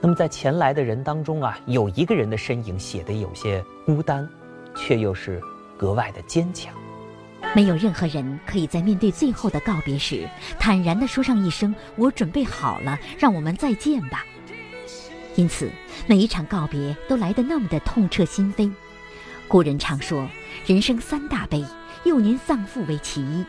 [0.00, 4.28] 那么在前来的人当中啊，有一个人的身影写得有些孤单，
[4.74, 5.40] 却又是
[5.76, 6.74] 格外的坚强。
[7.54, 14.24] 没有任何人可以在面对最后的告别时，坦然地说上一声“我准备好了，让我们再见吧”。
[15.34, 15.70] 因此，
[16.06, 18.70] 每一场告别都来得那么的痛彻心扉。
[19.48, 20.28] 古人常说，
[20.66, 21.64] 人生三大悲，
[22.04, 23.44] 幼年丧父为其一。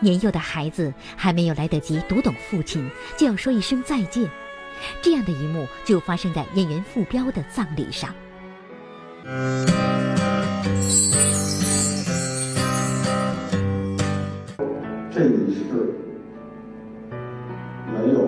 [0.00, 4.28] 年幼的孩子还没有来得及读懂父亲，就要说一声再见。
[5.00, 8.14] 这样的一幕就发生在演员傅彪的葬礼上。
[15.14, 15.62] 这一世
[17.86, 18.18] 没有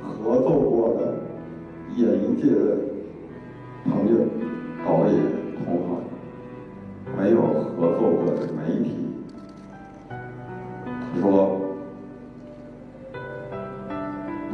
[0.00, 1.12] 合作过的
[1.96, 2.76] 演艺界的
[3.82, 4.18] 朋友、
[4.86, 5.16] 导演
[5.56, 5.98] 同行，
[7.18, 8.94] 没有合作过的媒体。
[10.08, 11.60] 他说：“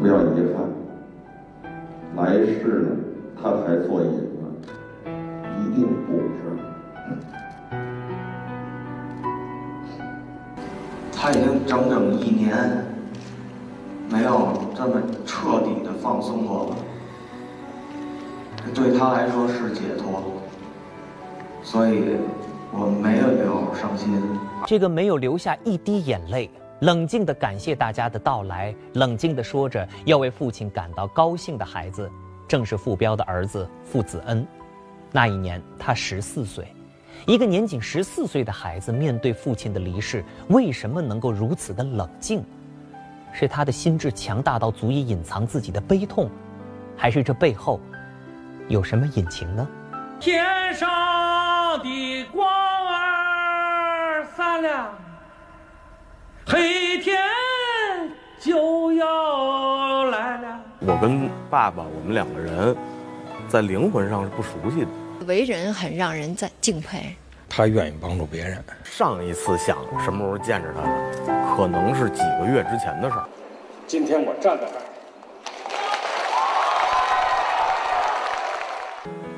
[0.00, 0.64] 不要遗憾，
[2.16, 2.88] 来世呢，
[3.37, 4.18] 他还做演员，
[5.61, 6.57] 一定补上。”
[11.24, 12.54] 他已经整整一年
[14.10, 16.76] 没有这么彻底的放松过了，
[18.66, 20.22] 这对他来说是解脱，
[21.62, 22.18] 所以
[22.70, 24.22] 我没有留伤心。
[24.66, 32.06] 这个没有留下一滴眼泪，冷静的感谢大家的到来，冷静的说着要为父亲感到高兴的孩子，
[32.46, 34.46] 正是傅彪的儿子傅子恩。
[35.10, 36.66] 那一年他十四岁。
[37.26, 42.44] 一个年仅十四岁的孩子面对父亲的离世，为什么能够如此的冷静？
[43.32, 46.28] 是他的心智强大到足以隐藏自己的悲痛，
[46.96, 47.80] 还是这背后
[48.68, 49.66] 有什么隐情呢？
[50.20, 50.87] 天上
[51.82, 52.46] 的光
[52.88, 54.92] 儿散了，
[56.46, 57.18] 黑天
[58.38, 60.60] 就要来了。
[60.80, 62.76] 我跟爸爸，我们两个人
[63.48, 64.88] 在灵魂上是不熟悉的。
[65.27, 67.16] 为人很让人在敬佩，
[67.48, 68.62] 他愿意帮助别人。
[68.83, 73.24] 上一次想什么时候见着他呢，可能是几个月之前的事儿。
[73.87, 74.83] 今天我站在这儿，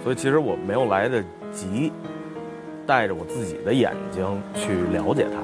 [0.02, 1.92] 所以其实我没有来得及
[2.86, 5.38] 带着我自己的眼睛去了解他。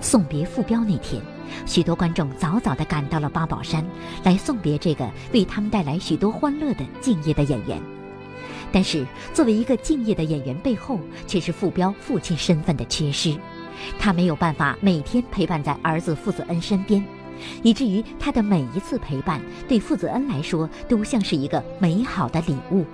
[0.00, 1.20] 送别傅彪那天，
[1.64, 3.84] 许多观众早早地赶到了八宝山，
[4.22, 7.80] 来送别这个为他们带来许多欢乐的敬业的演员。
[8.72, 13.36] 但是，作为一个敬业的演员，背后却是傅彪父亲身份的缺失。
[13.98, 17.02] 他没有办法每天陪伴在儿子傅子恩身边，
[17.62, 22.84] 以至于他的每一次陪伴，对傅子恩来说都像是一个美好的礼物。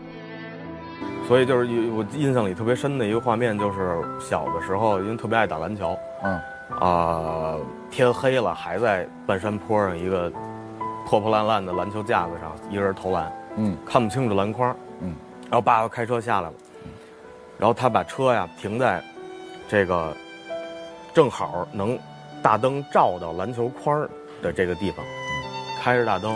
[1.26, 6.38] 所以就是我印象里特别深的一个画面，就是小的时候，因为特别爱打篮球，嗯，
[6.80, 7.56] 啊，
[7.90, 10.30] 天黑了还在半山坡上一个
[11.06, 15.14] 破破烂烂的篮球架子上一个人投篮，嗯，看不清楚篮筐，嗯，
[15.52, 16.54] 然后爸爸开车下来了，
[17.58, 19.04] 然后他把车呀停在
[19.68, 20.16] 这个
[21.12, 21.98] 正好能
[22.40, 24.08] 大灯照到篮球框
[24.40, 25.04] 的这个地方，
[25.78, 26.34] 开着大灯，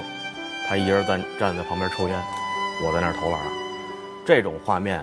[0.69, 2.23] 他一人在站在旁边抽烟，
[2.85, 3.41] 我在那儿投篮。
[4.27, 5.03] 这种画面，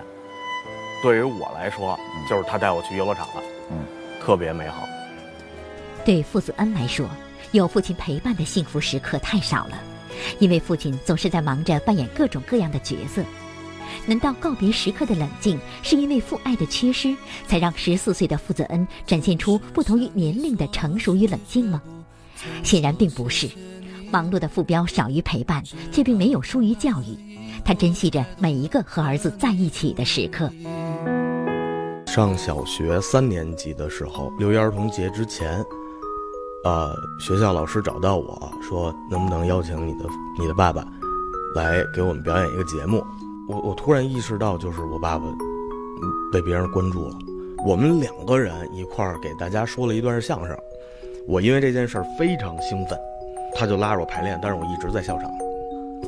[1.02, 1.98] 对于我来说，
[2.30, 3.78] 就是他带我去游乐场了，嗯，
[4.24, 4.86] 特别美好。
[6.04, 7.04] 对傅子恩来说，
[7.50, 9.76] 有父亲陪伴的幸福时刻太少了，
[10.38, 13.20] 因为父亲总是在忙着扮演各种各样的角色。
[14.06, 17.14] 难道告别时刻的冷静，是因为父爱的缺失，
[17.46, 21.80] 才让十四岁的傅子恩展现出不同于年龄的成熟与冷静吗？
[22.62, 23.48] 显然并不是。
[24.10, 27.18] 忙碌的傅彪少于陪伴，却并没有疏于教育。
[27.64, 30.50] 他珍惜着每一个和儿子在一起的时刻。
[32.06, 35.64] 上小学三年级的时候，六一儿童节之前，
[36.64, 40.04] 呃，学校老师找到我说，能不能邀请你的
[40.38, 40.86] 你的爸爸
[41.56, 43.02] 来给我们表演一个节目？
[43.46, 45.26] 我我突然意识到，就是我爸爸
[46.32, 47.14] 被别人关注了。
[47.66, 50.56] 我们两个人一块儿给大家说了一段相声，
[51.28, 52.98] 我因为这件事儿非常兴奋，
[53.54, 55.30] 他就拉着我排练，但是我一直在笑场，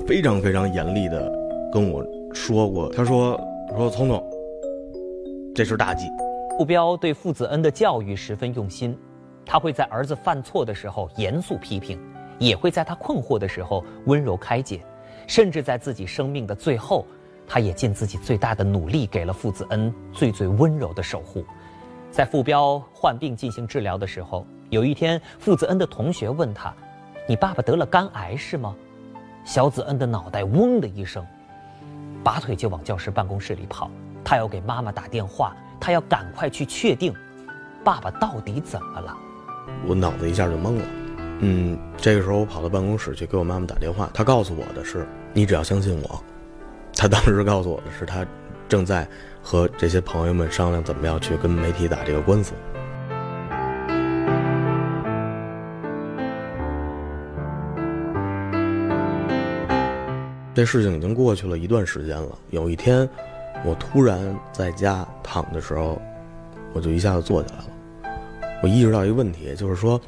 [0.06, 1.30] 非常非常严厉的。
[1.70, 3.38] 跟我说过，他说
[3.76, 4.22] ：“说聪聪，
[5.54, 6.06] 这是大忌。”
[6.56, 8.96] 傅彪对傅子恩的教育十分用心，
[9.44, 12.00] 他会在儿子犯错的时候严肃批评，
[12.38, 14.80] 也会在他困惑的时候温柔开解，
[15.26, 17.04] 甚至在自己生命的最后，
[17.46, 21.44] 他也尽自己最大的努力给了傅子恩最最温柔的守护。
[22.10, 26.72] 在傅彪患病进行治疗的时候，有一天，傅子恩的同学问他
[27.28, 28.74] ：“你爸爸得了肝癌是吗？”
[29.44, 31.24] 小子恩的脑袋嗡的一声。
[32.24, 33.90] 拔腿就往教师办公室里跑，
[34.24, 37.14] 他要给妈妈打电话，他要赶快去确定，
[37.84, 39.16] 爸爸到底怎么了。
[39.86, 40.84] 我脑子一下就懵了。
[41.40, 46.20] 嗯，这个时候我跑到办公室去给我妈妈打电话，她告诉我的是：“你只要相信我。”
[46.98, 48.26] 他当时告诉我的是，他
[48.66, 49.06] 正在
[49.42, 52.54] 和这些朋友们商量怎么样去跟媒体打这个官司。
[60.54, 62.38] 这事情已经过去了一段时间了。
[62.48, 63.06] 有一天，
[63.62, 66.00] 我突然在家躺的时候，
[66.72, 67.66] 我就一下子坐起来了。
[68.62, 70.00] 我意识到一个问题，就是说，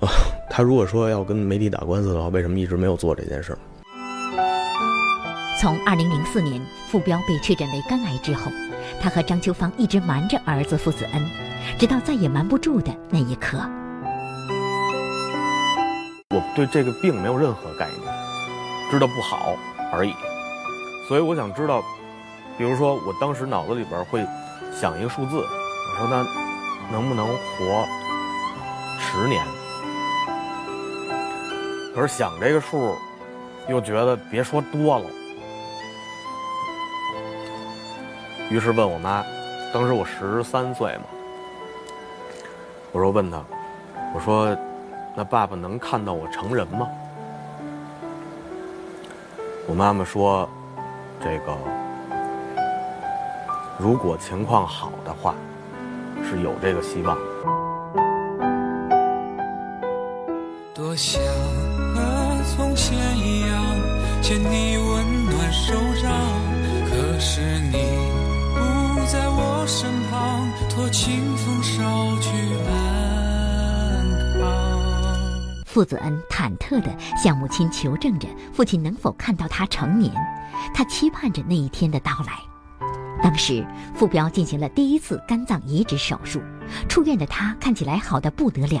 [0.00, 0.08] 啊，
[0.48, 3.58] 他如果说要跟媒体打官司的话，为什么一直没有做这件事儿？
[5.62, 8.50] 从二零零四年傅彪被确诊为肝癌之后，
[9.00, 11.22] 他和张秋芳一直瞒着儿子傅子恩，
[11.78, 13.58] 直到再也瞒不住的那一刻。
[16.30, 18.12] 我对这个病没有任何概念，
[18.90, 19.54] 知道不好。
[19.92, 20.12] 而已，
[21.06, 21.80] 所以我想知道，
[22.58, 24.26] 比如说我当时脑子里边会
[24.72, 26.26] 想一个数字，我说那
[26.90, 27.86] 能不能活
[28.98, 29.40] 十年？
[31.94, 32.96] 可是想这个数，
[33.68, 35.04] 又觉得别说多了，
[38.52, 39.24] 于是问我妈，
[39.72, 41.04] 当时我十三岁嘛，
[42.92, 43.42] 我说问他，
[44.14, 44.54] 我说
[45.16, 46.86] 那爸爸能看到我成人吗？
[49.66, 50.46] 我妈妈说
[51.24, 51.56] ：“这个，
[53.78, 55.34] 如果情况好的话，
[56.28, 57.16] 是有这个希望。”
[60.74, 61.22] 多想
[61.94, 62.02] 和
[62.54, 63.64] 从前一样
[64.20, 66.12] 牵你温暖手掌，
[66.90, 68.12] 可是你
[69.12, 72.30] 在我身旁，托清风捎去
[72.66, 74.08] 安
[74.40, 75.64] 康。
[75.66, 76.88] 傅子恩忐忑地
[77.22, 80.10] 向母亲求证着父亲能否看到他成年，
[80.72, 82.38] 他期盼着那一天的到来。
[83.22, 83.62] 当时，
[83.94, 86.40] 傅彪进行了第一次肝脏移植手术，
[86.88, 88.80] 出院的他看起来好的不得了。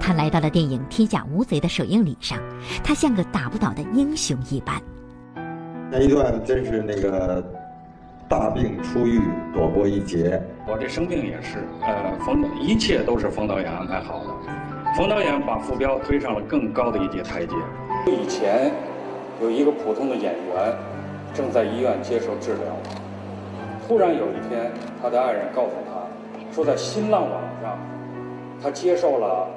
[0.00, 2.38] 他来到了电影《天下无贼》的首映礼上，
[2.82, 4.80] 他像个打不倒的英雄一般。
[5.90, 7.44] 那一段真是那个
[8.28, 9.20] 大病初愈，
[9.52, 10.42] 躲过一劫。
[10.66, 14.26] 我这生病也是，呃，冯一切都是冯导演安排好的。
[14.96, 17.54] 冯导演把傅彪推上了更高的一阶台阶。
[18.06, 18.70] 以前
[19.40, 20.74] 有一个普通的演员
[21.34, 22.64] 正在医院接受治疗，
[23.86, 24.70] 突然有一天，
[25.00, 27.78] 他的爱人告诉他，说在新浪网上，
[28.62, 29.48] 他接受了。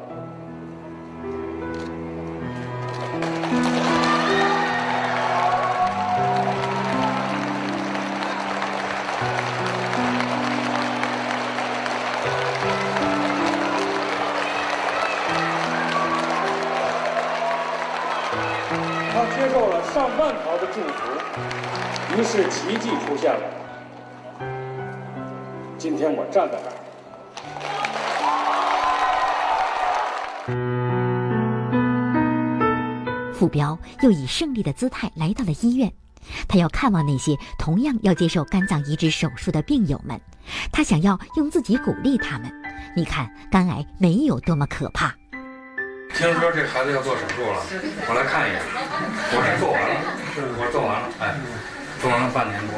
[25.78, 26.73] 今天我站在这儿。
[33.34, 35.91] 傅彪又以胜利的姿态来到了医院，
[36.47, 40.19] 他要看望那些同样要接受肝脏移植手术的病友们，
[40.71, 42.51] 他想要用自己鼓励他们。
[42.95, 45.13] 你看，肝癌没有多么可怕。
[46.13, 47.61] 听说这孩子要做手术了，
[48.07, 48.61] 我来看一眼。
[49.32, 49.95] 我这做完了，
[50.57, 51.36] 我做完了，哎，
[52.06, 52.78] 做完了半年多。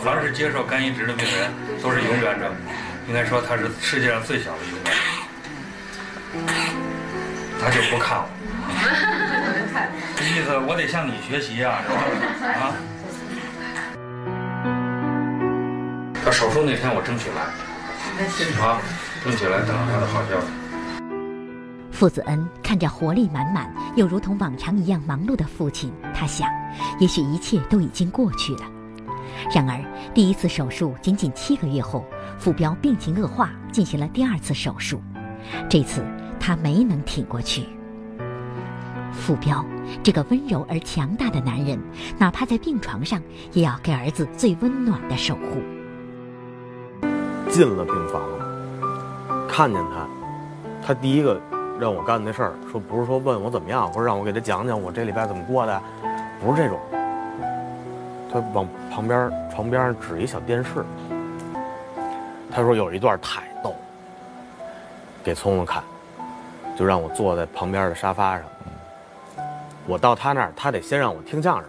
[0.00, 1.50] 凡是接受肝移植的病人
[1.82, 2.48] 都是永远者，
[3.08, 4.92] 应该说他是世界上最小的永远者。
[7.60, 8.28] 他就不看我，
[10.14, 11.98] 这意思我得向你学习啊，是吧？
[12.60, 12.70] 啊！
[16.24, 17.42] 他手术那天我争取来，
[18.64, 18.78] 啊，
[19.24, 20.46] 争取来等他的好消息。
[22.02, 26.48] 傅子恩看着活力满满又如同往常一样忙碌的父亲，他想，
[26.98, 28.62] 也许一切都已经过去了。
[29.54, 29.80] 然而，
[30.12, 32.04] 第一次手术仅仅七个月后，
[32.40, 35.00] 傅彪病情恶化，进行了第二次手术。
[35.70, 36.04] 这次
[36.40, 37.68] 他没能挺过去。
[39.12, 39.64] 傅彪
[40.02, 41.80] 这个温柔而强大的男人，
[42.18, 43.22] 哪怕在病床上，
[43.52, 45.62] 也要给儿子最温暖的守护。
[47.48, 48.20] 进了病房，
[49.48, 50.08] 看见他，
[50.84, 51.40] 他第一个
[51.82, 55.82] 让我干的事儿，说不是说问我怎么样，或者让我给他讲讲我这礼拜怎么过的，
[56.40, 56.78] 不是这种。
[58.32, 60.84] 他往旁边床边上指一小电视，
[62.52, 63.74] 他说有一段太逗，
[65.24, 65.82] 给聪聪看，
[66.78, 68.44] 就让我坐在旁边的沙发上。
[69.84, 71.64] 我到他那儿，他得先让我听相声。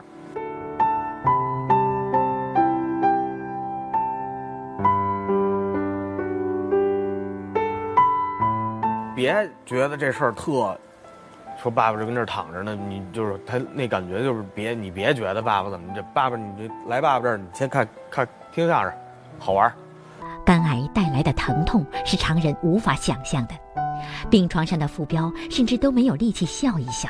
[9.24, 10.78] 别觉得这事儿特，
[11.62, 18.92] 说爸爸就跟这儿躺着呢，你就是他那感觉就是别你别觉得爸爸怎么这爸爸你这来爸爸这儿你先看看听相声，
[19.40, 19.74] 好玩。
[20.46, 23.54] 肝癌带来的疼痛是常人无法想象的，
[24.30, 27.08] 病床上的傅彪甚至都没有力气笑一笑。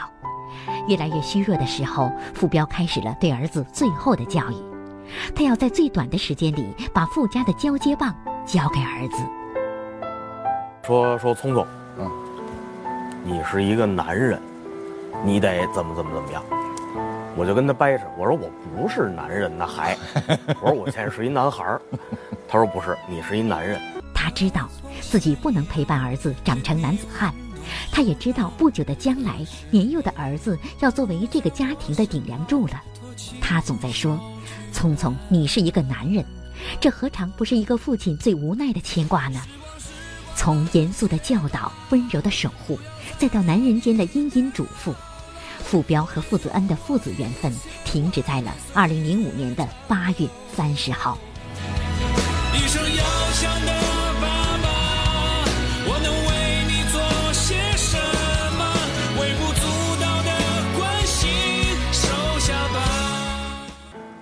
[0.87, 4.55] 越来越虚弱的时候，傅彪开始了对儿子最后的教育，
[5.33, 9.17] 他要在最短的时间里把傅家的交接棒交给儿子。
[10.83, 11.82] 说说聪聪，嗯，
[13.25, 14.37] 你是一个男人，
[15.23, 16.43] 你得怎么怎么怎么样。
[17.37, 19.97] 我就跟他掰扯，我说我不是男人那还，
[20.61, 21.81] 我说我现在是一男孩儿。
[22.49, 23.79] 他说不是，你是一男人。
[24.13, 24.67] 他知道
[25.01, 27.33] 自己不能陪伴儿子长成男子汉。
[27.93, 29.37] 他也知道，不久的将来，
[29.71, 32.83] 年幼的儿子要作为这个家庭的顶梁柱了。
[33.39, 34.19] 他总在说
[34.73, 36.23] ：“聪聪，你是一个男人。”
[36.79, 39.39] 这何尝不是一个父亲最无奈的牵挂呢？
[40.35, 42.79] 从严肃的教导、温柔的守护，
[43.17, 44.93] 再到男人间的殷殷嘱咐，
[45.59, 47.53] 傅彪和傅子恩的父子缘分
[47.85, 51.17] 停止在了二零零五年的八月三十号。
[52.53, 53.03] 一声要
[53.33, 53.83] 强的。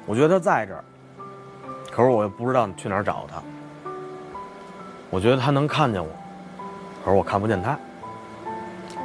[0.08, 0.84] 我觉得他在这儿，
[1.90, 3.42] 可是我又不知道你去哪儿找他。
[5.12, 6.10] 我觉得他能看见我，
[7.04, 7.78] 可是我看不见他。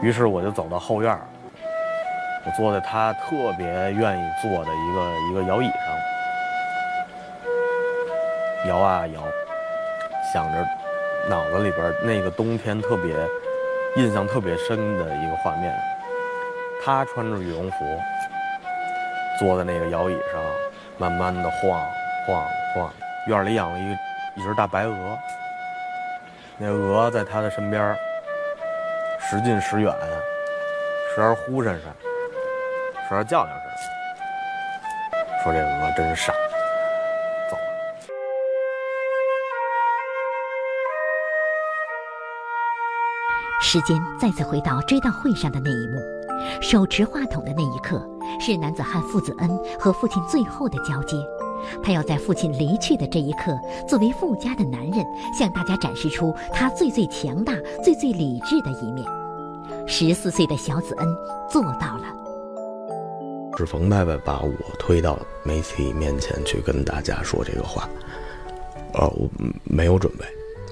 [0.01, 1.19] 于是我就走到后院
[2.47, 5.77] 我坐在他特别愿意坐的一个一个摇椅上，
[8.69, 9.21] 摇啊摇，
[10.33, 10.65] 想着
[11.29, 13.17] 脑子里边那个冬天特别
[13.97, 15.77] 印象特别深的一个画面。
[16.85, 17.85] 他穿着羽绒服，
[19.41, 20.41] 坐在那个摇椅上。
[20.99, 21.79] 慢慢的晃
[22.27, 22.43] 晃
[22.75, 22.91] 晃，
[23.27, 23.93] 院里养了一
[24.41, 25.19] 一只大白鹅。
[26.59, 27.95] 那鹅在他的身边，
[29.21, 29.95] 时近时远，
[31.15, 31.93] 时而呼闪闪，
[33.07, 33.67] 时而叫两声。
[35.45, 36.33] 说这鹅真傻。
[37.51, 37.59] 走。
[43.61, 46.01] 时间再次回到追悼会上的那一幕，
[46.63, 48.01] 手持话筒的那一刻。
[48.41, 49.49] 是男子汉傅子恩
[49.79, 51.17] 和父亲最后的交接，
[51.83, 55.05] 他要在父亲离去的这一刻，作为富家的男人，
[55.39, 57.53] 向大家展示出他最最强大、
[57.83, 59.07] 最最理智的一面。
[59.87, 61.09] 十四岁的小子恩
[61.51, 62.05] 做到了。
[63.57, 67.89] 是冯伯伯把我推到媒体面前去跟大家说这个话，
[68.95, 69.29] 呃，我
[69.65, 70.25] 没有准备，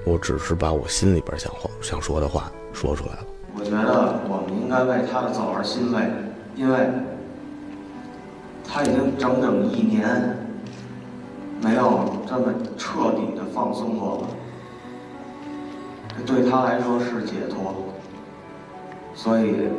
[0.05, 3.25] 我只是把我心里边想话想说的话说出来了。
[3.57, 6.03] 我觉得我们应该为他的走而欣慰，
[6.57, 6.79] 因为。
[8.67, 10.09] 他已经整整一年
[11.65, 14.23] 没有这么彻底的放松过
[16.27, 17.75] 对他来说是解脱，
[19.15, 19.71] 所以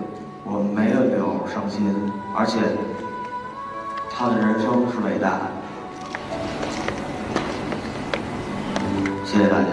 [0.44, 1.96] 我没有有伤心，
[2.36, 2.58] 而且
[4.10, 5.42] 他的人生是伟大的。
[9.24, 9.68] 谢谢大家。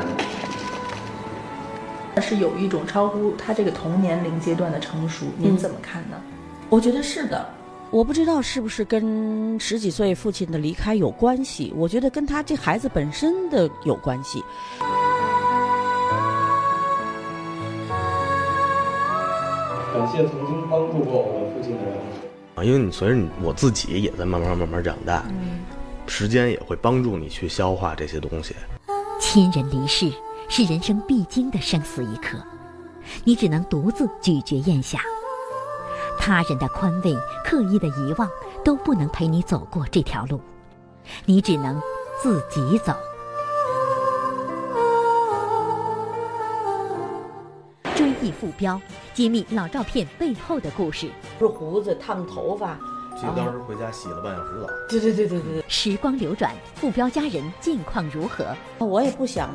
[2.20, 6.16] 是有一种超乎他这个同年龄阶段的成熟，您怎么看呢？
[6.68, 7.44] 我觉得是的，
[7.92, 14.42] 我不知道是不是跟十几岁父亲的离开有关系，我觉得跟他这孩子本身的有关系。
[19.92, 21.98] 感谢曾经帮助过我的父亲的人。
[22.54, 25.60] 啊，因为你随着你我自己也在慢慢慢慢长大，嗯
[26.06, 28.56] 时间也会帮助你去消化这些东西。
[29.20, 30.10] 亲人离世
[30.48, 32.38] 是人生必经的生死一刻，
[33.22, 34.98] 你只能独自咀嚼咽下。
[36.18, 38.28] 他人的宽慰、刻意的遗忘
[38.64, 40.40] 都不能陪你走过这条路，
[41.24, 41.80] 你只能
[42.22, 42.94] 自己走。
[47.94, 48.80] 追忆副标，
[49.12, 51.10] 揭秘老照片背后的故事。
[51.38, 52.76] 是胡子、烫头发。
[53.14, 54.66] 记得当时回家洗了半小时澡。
[54.88, 55.64] 对对对对对。
[55.68, 58.56] 时光流转，副标家人近况如何？
[58.78, 59.50] 我也不想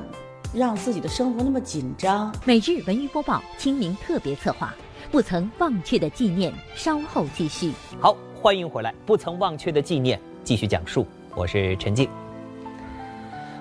[0.54, 2.34] 让自己的生活那么紧张。
[2.46, 4.74] 每日文娱播报清明特别策划，
[5.10, 7.72] 不曾忘却的纪念，稍后继续。
[8.02, 11.08] 好，欢迎回来，不曾忘却的纪念继续讲述。
[11.34, 12.10] 我是陈静。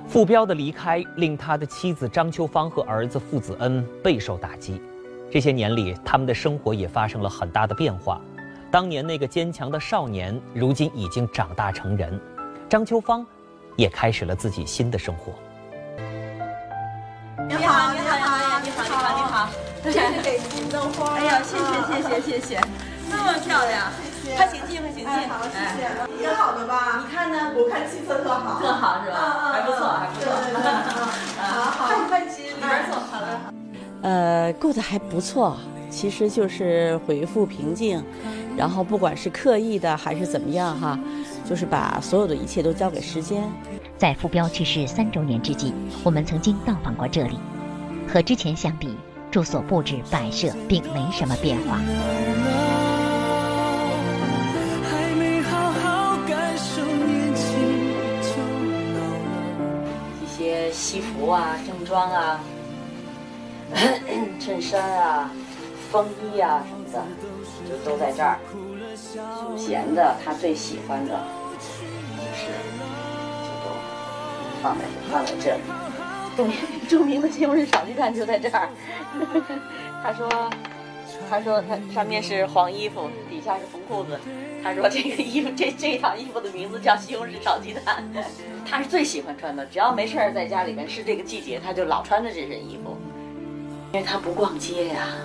[0.08, 4.82] 傅彪的离开令他的妻子张秋芳和儿子傅子恩备受打击。
[5.30, 8.20] 这些年里，他们的生活也发生了很大的变化。
[8.68, 12.20] 当年那个坚强的少年，如今已经长大成人。
[12.68, 13.24] 张秋芳
[13.76, 15.32] 也开始了自己新的生活。
[17.48, 17.95] 你好，你好，你好，你好，你好，你好，
[19.92, 21.14] 这是给您的花。
[21.14, 22.60] 哎呀，谢谢，谢谢，谢谢，
[23.08, 23.92] 那么漂亮，
[24.36, 25.06] 快请进，快请进。
[25.06, 25.88] 好，谢谢。
[26.18, 27.04] 挺好的吧？
[27.06, 27.52] 你看呢？
[27.54, 29.52] 我看气色特好，特好是吧？
[29.52, 30.30] 还不错，还不错。
[31.38, 32.98] 好好，快快进里边坐。
[32.98, 33.52] 好了。
[34.02, 35.56] 呃，过得还不错，
[35.88, 38.02] 其实就是回复平静，
[38.56, 40.98] 然后不管是刻意的还是怎么样哈，
[41.48, 43.42] 就是把所有的一切都交给时间。
[43.96, 45.72] 在傅彪去世三周年之际，
[46.04, 47.38] 我们曾经到访过这里，
[48.12, 48.96] 和之前相比，
[49.36, 51.78] 住所布置摆设并没什么变化。
[60.24, 62.40] 一些西服啊、正装啊、
[64.40, 65.30] 衬衫啊、
[65.92, 67.04] 风衣啊什么的，
[67.68, 68.38] 就都在这儿。
[68.96, 71.12] 休闲的，他最喜欢的
[72.16, 72.46] 就是
[73.42, 73.68] 就都
[74.62, 75.60] 放在放在这里。
[76.36, 76.56] 著名
[76.88, 78.68] 著名的西红柿炒鸡蛋就在这儿。
[80.02, 80.50] 他说。
[81.28, 84.20] 他说他上面是黄衣服，底下是红裤子。
[84.62, 88.04] 他说这个衣服这这套衣服的名字叫西红柿炒鸡蛋。
[88.68, 92.96] 他是最喜欢穿的，只要没事儿在家里面是这个季节，他就老穿着这身衣服。
[93.92, 95.16] 因为他不逛街呀，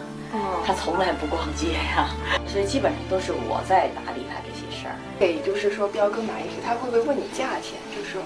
[0.65, 2.09] 他从来不逛街呀，
[2.47, 4.95] 所以基本上都是我在打理他这些事儿。
[5.19, 7.77] 也就是说，彪哥买衣服，他会不会问你价钱？
[7.95, 8.17] 就是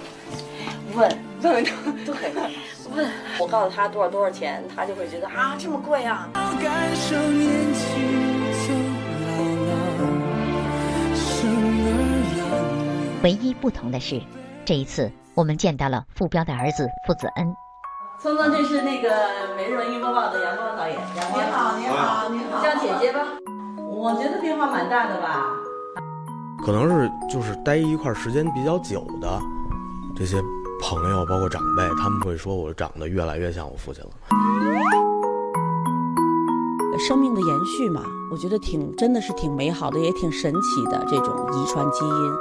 [0.94, 1.10] 问，
[1.42, 1.64] 问问
[2.06, 2.52] 对问，
[3.40, 6.30] 我告诉他多少多少钱，他就会觉得啊这么贵啊。
[6.34, 7.86] 感受年轻
[8.66, 8.74] 就
[9.26, 10.06] 老了，
[11.16, 11.90] 生儿
[12.38, 14.22] 养唯一不同的是，
[14.64, 17.56] 这一次我们见到了傅彪的儿子傅子恩。
[18.22, 19.10] 聪聪，这是那个
[19.58, 20.98] 《每日文娱播报》的阳光导演。
[21.18, 22.64] 阳光你好，你好，你好。
[22.64, 23.20] 叫姐姐吧。
[23.90, 25.48] 我觉得变化蛮大的吧。
[26.64, 29.40] 可能是就是待一块时间比较久的
[30.16, 30.42] 这些
[30.88, 34.10] 朋友，包括长辈，他们会说我长得越来越像我父亲了。
[37.00, 42.34] 生命的延续嘛，我觉得挺真的是挺美好的，也挺神奇的这种遗传基因。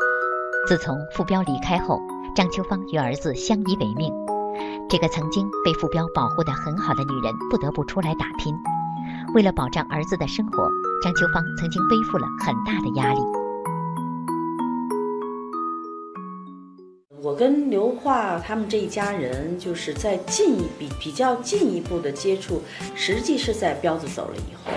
[0.69, 1.99] 自从傅彪离开后，
[2.37, 4.13] 张秋芳与儿子相依为命。
[4.91, 8.55] 这个曾经被傅彪保护得很好的女人，不得不出来打拼。
[9.35, 10.69] 为了保障儿子的生活，
[11.03, 13.21] 张秋芳曾经背负了很大的压力。
[17.25, 22.61] 我跟刘化他们这一家人，就是在进一比比较进一步的接触，
[22.95, 24.71] 实际是在彪子走了以后。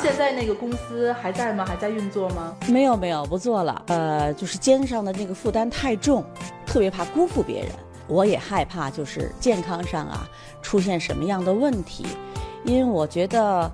[0.00, 1.62] 现在那个公司还在吗？
[1.62, 2.56] 还在运作吗？
[2.68, 3.84] 没有没有，不做了。
[3.88, 6.24] 呃，就是肩上的那个负担太重，
[6.64, 7.68] 特别怕辜负别人。
[8.08, 10.26] 我也害怕，就是健康上啊
[10.62, 12.06] 出现什么样的问题，
[12.64, 13.70] 因为我觉得，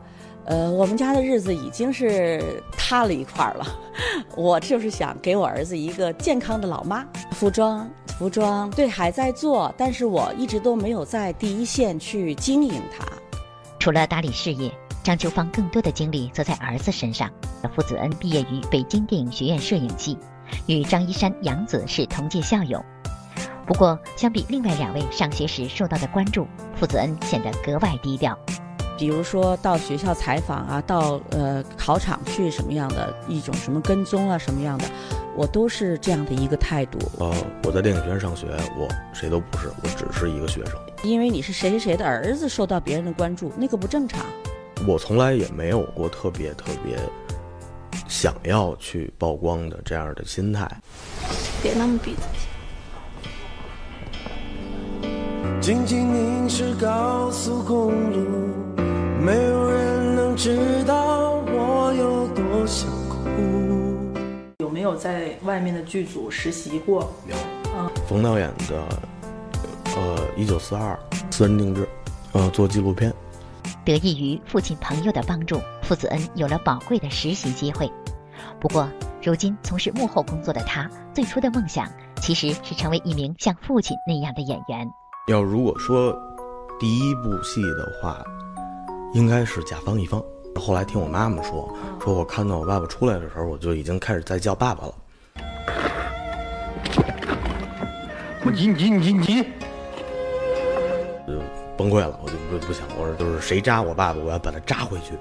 [0.46, 3.64] 呃，我们家的日子已经是塌了一块儿了。
[4.34, 7.06] 我就是想给我儿子一个健康的老妈。
[7.30, 7.88] 服装，
[8.18, 13.04] 服装，对，还在做，但是我一直都没有在第一线去经营它。
[13.78, 17.30] 除了打理事业，张秋芳更多的精力则在儿子身上。
[17.74, 20.16] 傅子恩毕业于北京电影学院摄影系，
[20.66, 22.82] 与张一山、杨紫是同届校友。
[23.66, 28.38] 不过，相比另外两位上学时受到的关注，傅子恩显得格外低调。
[28.98, 34.84] 比如说到学校采访啊，到呃考场去什么样的一种什么跟踪啊，什么样的，
[35.36, 36.98] 我都是这样的一个态度。
[37.18, 37.34] 呃，
[37.64, 38.46] 我在电影学院上学，
[38.78, 40.74] 我谁都不是，我只是一个学生。
[41.02, 44.24] 因为你是谁谁谁的儿子，受到别人的关注，那个不正常。
[44.86, 46.98] 我从来也没有过特别特别
[48.08, 50.66] 想要去曝光的这样的心态。
[51.62, 52.46] 别那么逼自己。
[55.60, 58.65] 静静凝视高速公路，
[59.18, 64.14] 没有人能知道我有多想哭。
[64.58, 67.12] 有没有在外面的剧组实习过？
[67.26, 67.34] 有。
[67.74, 68.84] 嗯，冯导演的
[69.96, 70.98] 呃《一九四二》
[71.30, 71.88] 私人定制，
[72.32, 73.12] 呃做纪录片。
[73.84, 77.90] 得益于父亲朋友的帮助，傅子恩有了宝贵的实习机会。
[78.60, 78.88] 不过，
[79.22, 81.90] 如今从事幕后工作的他，最初的梦想
[82.20, 84.86] 其实是成为一名像父亲那样的演员。
[85.28, 86.16] 要如果说
[86.78, 88.22] 第一部戏的话，
[89.12, 90.22] 应该是甲方乙方。
[90.54, 91.68] 后来听我妈妈说，
[92.02, 94.94] 说我看到我爸爸出来的时候，我就已经开始在叫爸爸了。
[98.44, 99.42] 我急你急你急你急！
[101.26, 101.34] 就
[101.76, 105.12] 崩溃了，我就不不想，我说就是谁扎我爸爸，我要把他扎回去，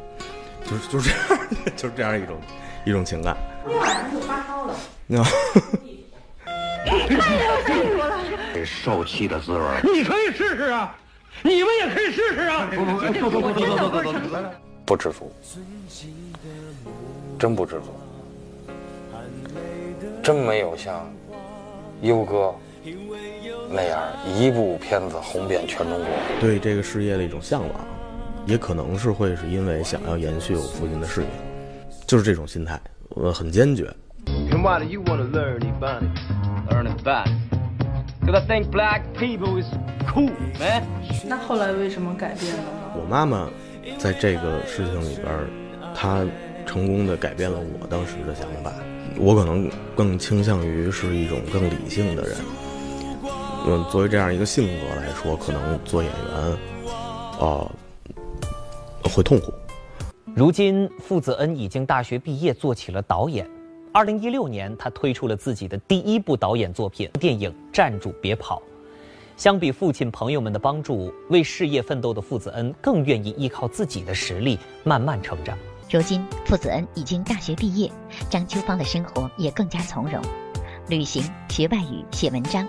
[0.64, 2.38] 就是就是这样， 就是这样一种
[2.86, 3.36] 一种情感。
[3.66, 4.74] 今天晚上就发烧了。
[5.20, 5.28] 啊。
[8.54, 10.96] 这受气的滋味，你可以试试啊，
[11.44, 12.68] 你们也可以试试啊！
[12.74, 14.50] 不不不，走走走走走走走走，
[14.86, 15.32] 不知足，
[17.38, 17.94] 真不知足，
[20.24, 21.08] 真没有像
[22.02, 22.54] 优哥
[23.70, 26.08] 那样一部片子红遍全中国。
[26.40, 27.86] 对这个事业的一种向往，
[28.46, 31.28] 也可能是会是因为想要延续我父亲的事业，
[32.08, 32.80] 就是这种心态，
[33.10, 33.92] 我很坚决。
[34.50, 36.22] And why do you want to learn Ebonics?
[36.70, 37.32] Learn it fast.
[38.26, 39.68] Cause I think black people is
[40.08, 40.84] cool, man.
[41.28, 42.70] 那后来为什么改变了呢？
[42.96, 43.48] 我妈妈
[44.00, 45.48] 在这个事情里边，
[45.94, 46.26] 她
[46.66, 48.74] 成功的改变了我当时的想法。
[49.20, 52.36] 我可能更倾向于是一种更理性的人。
[53.68, 56.58] 嗯，作为这样一个性格来说，可能做演员，
[57.40, 57.72] 呃，
[59.04, 59.54] 会痛苦。
[60.36, 63.48] 如今，傅子恩已经大学毕业，做起了导演。
[63.96, 68.58] 二零一六年，他推出了自己的第一部导演作品电影《站住别跑》。
[69.38, 75.58] 相比父亲朋友们的帮助，为事业奋斗的傅子恩更愿意依靠自己的实力慢慢成长。
[75.90, 77.90] 如今，傅子恩已经大学毕业，
[78.30, 80.22] 张秋芳的生活也更加从容，
[80.90, 82.68] 旅行、学外语、写文章。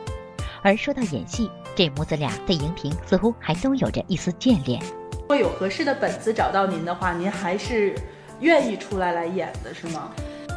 [0.62, 4.80] 而说到演戏，这母子俩对荧屏似乎还都有着一丝眷恋。
[5.10, 7.96] 如果有合适的本子找到您的话，您还是
[8.38, 10.12] 愿意出来来演的，是吗？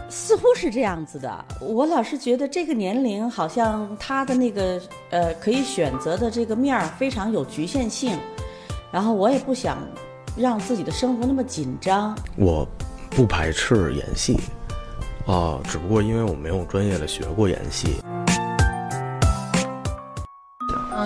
[0.10, 4.82] 似乎是这样子的，我老是觉得这个年龄好像他的那个
[5.12, 8.18] 呃可以选择的这个面儿非常有局限性，
[8.92, 9.78] 然后我也不想
[10.36, 12.18] 让自己的生活那么紧张。
[12.36, 12.68] 我
[13.12, 14.40] 不排斥演戏，
[15.28, 18.02] 啊，只不过因为我没有专业的学过演戏。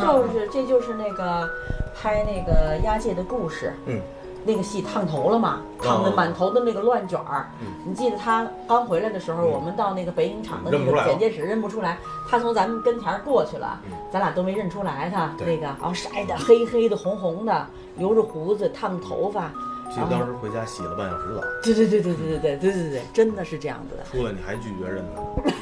[0.01, 1.47] 就是，这就是那个
[1.93, 3.73] 拍那个押解的故事。
[3.85, 4.01] 嗯。
[4.45, 7.49] 那个戏烫头了嘛，烫的满头的那个乱卷儿。
[7.85, 11.97] 你记得他刚回来的时候，我们到那个北影厂的那个剪接室认不出来，
[12.29, 13.79] 他从咱们跟前过去了，
[14.11, 17.67] 咱俩都没认出来他那个，然后晒得黑黑的、红红的，
[17.97, 19.51] 留着胡子，烫头发。
[19.89, 21.41] 记得当时回家洗了半小时澡。
[21.61, 24.03] 对对对对对对对对对对，真的是这样子的。
[24.03, 25.53] 出来你还拒绝认他？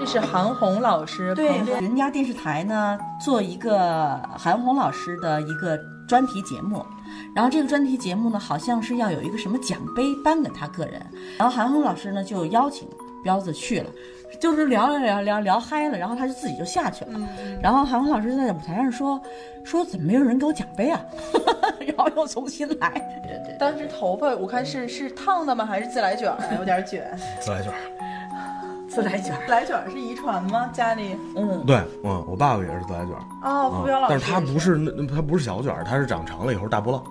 [0.00, 5.78] 这是韩红老师，对，人家电视台呢做一个韩红老师的一个
[6.08, 6.84] 专题节目。
[7.34, 11.00] 然后这个专题节目呢，好像是要有一个什么奖杯颁给他个人。
[11.38, 12.88] 然后韩红老师呢就邀请
[13.22, 13.90] 彪子去了，
[14.40, 17.20] 就是聊了聊聊聊嗨了，然后他就自己就下去了。
[17.62, 19.20] 然后韩红老师在舞台上说
[19.64, 21.00] 说怎么没有人给我奖杯啊？
[21.80, 22.90] 然后又重新来。
[23.22, 25.64] 对对当时头发我看是是烫的吗？
[25.66, 26.32] 还是自来卷？
[26.58, 27.16] 有点卷。
[27.40, 27.72] 自来卷。
[29.02, 29.34] 自来卷。
[29.46, 30.68] 自 来卷是遗传吗？
[30.72, 31.16] 家里？
[31.36, 31.64] 嗯。
[31.64, 33.14] 对，嗯，我爸爸也是自来卷。
[33.42, 34.10] 哦，傅彪老师。
[34.10, 37.02] 但是他不是那他不是小卷，他是长长了以后大波浪。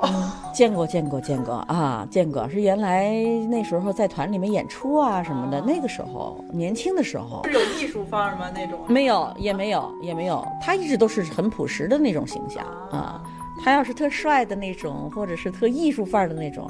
[0.00, 3.12] 哦，见过见过见过啊，见过是原来
[3.48, 8.50] 那时候在团里面演出啊什么的，那个时候年轻的时候是有艺术范儿吗？
[8.52, 13.22] 那种没有，也没有，也没有，他一直都是很朴实的那种形象啊。
[13.62, 16.68] 他要是特帅的那种，或者是特艺术范儿的那种，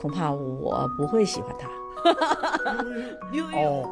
[0.00, 1.68] 恐怕我不会喜欢他。
[3.52, 3.88] 哦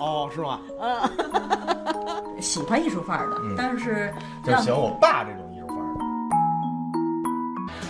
[0.00, 0.60] 哦，是吗？
[0.80, 4.12] 嗯，喜欢艺术范儿的，但是
[4.44, 6.00] 就喜欢我爸这种艺术范儿的。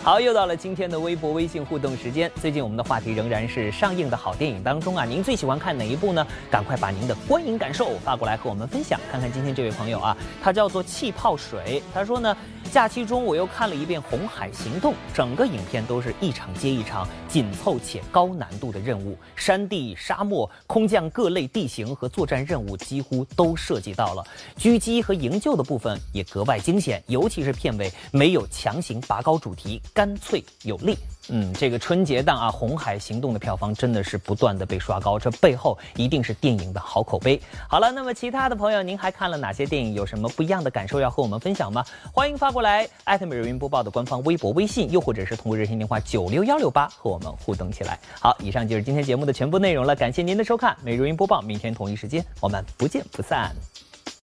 [0.03, 2.31] 好，又到了今天的微博、微信互动时间。
[2.37, 6.27] 最近我们的话题仍然是上映的好电影当中啊，您最喜欢看哪一部呢？
[6.51, 8.99] 赶快把您的观影感受发过来和我们分享。
[9.11, 12.37] 看看今天这位朋友啊，他叫做气泡水，他说呢，
[12.73, 24.25] 假期中我又看了一遍《红海行动》，整个影片都是一场接一场紧凑且高难度的任务，山地、沙漠、空降各类地形和作战任务几乎都涉及到了，
[24.57, 30.97] 狙击和营救的部分也格外惊险，尤其是片尾没有强行拔高主题，干脆有力。
[31.33, 37.41] 嗯，这个春节档啊，《红海行动》的票房真的是不断的被刷高，这背后一定是电影的好口碑。
[37.69, 39.95] 好了，那么其他的朋友，您还看了哪些电影？
[39.95, 41.85] 有什么不一样的感受要和我们分享吗？
[42.13, 47.99] 欢迎发过来，艾特美瑞云播报的官方微博、微信，又或者是通过热线电话九六幺六八和我们互动起来。
[48.19, 53.55] 好，以上就是今天节目的全部内容了，感谢您的收看，美瑞云播报，明天同一时间我们不见不散。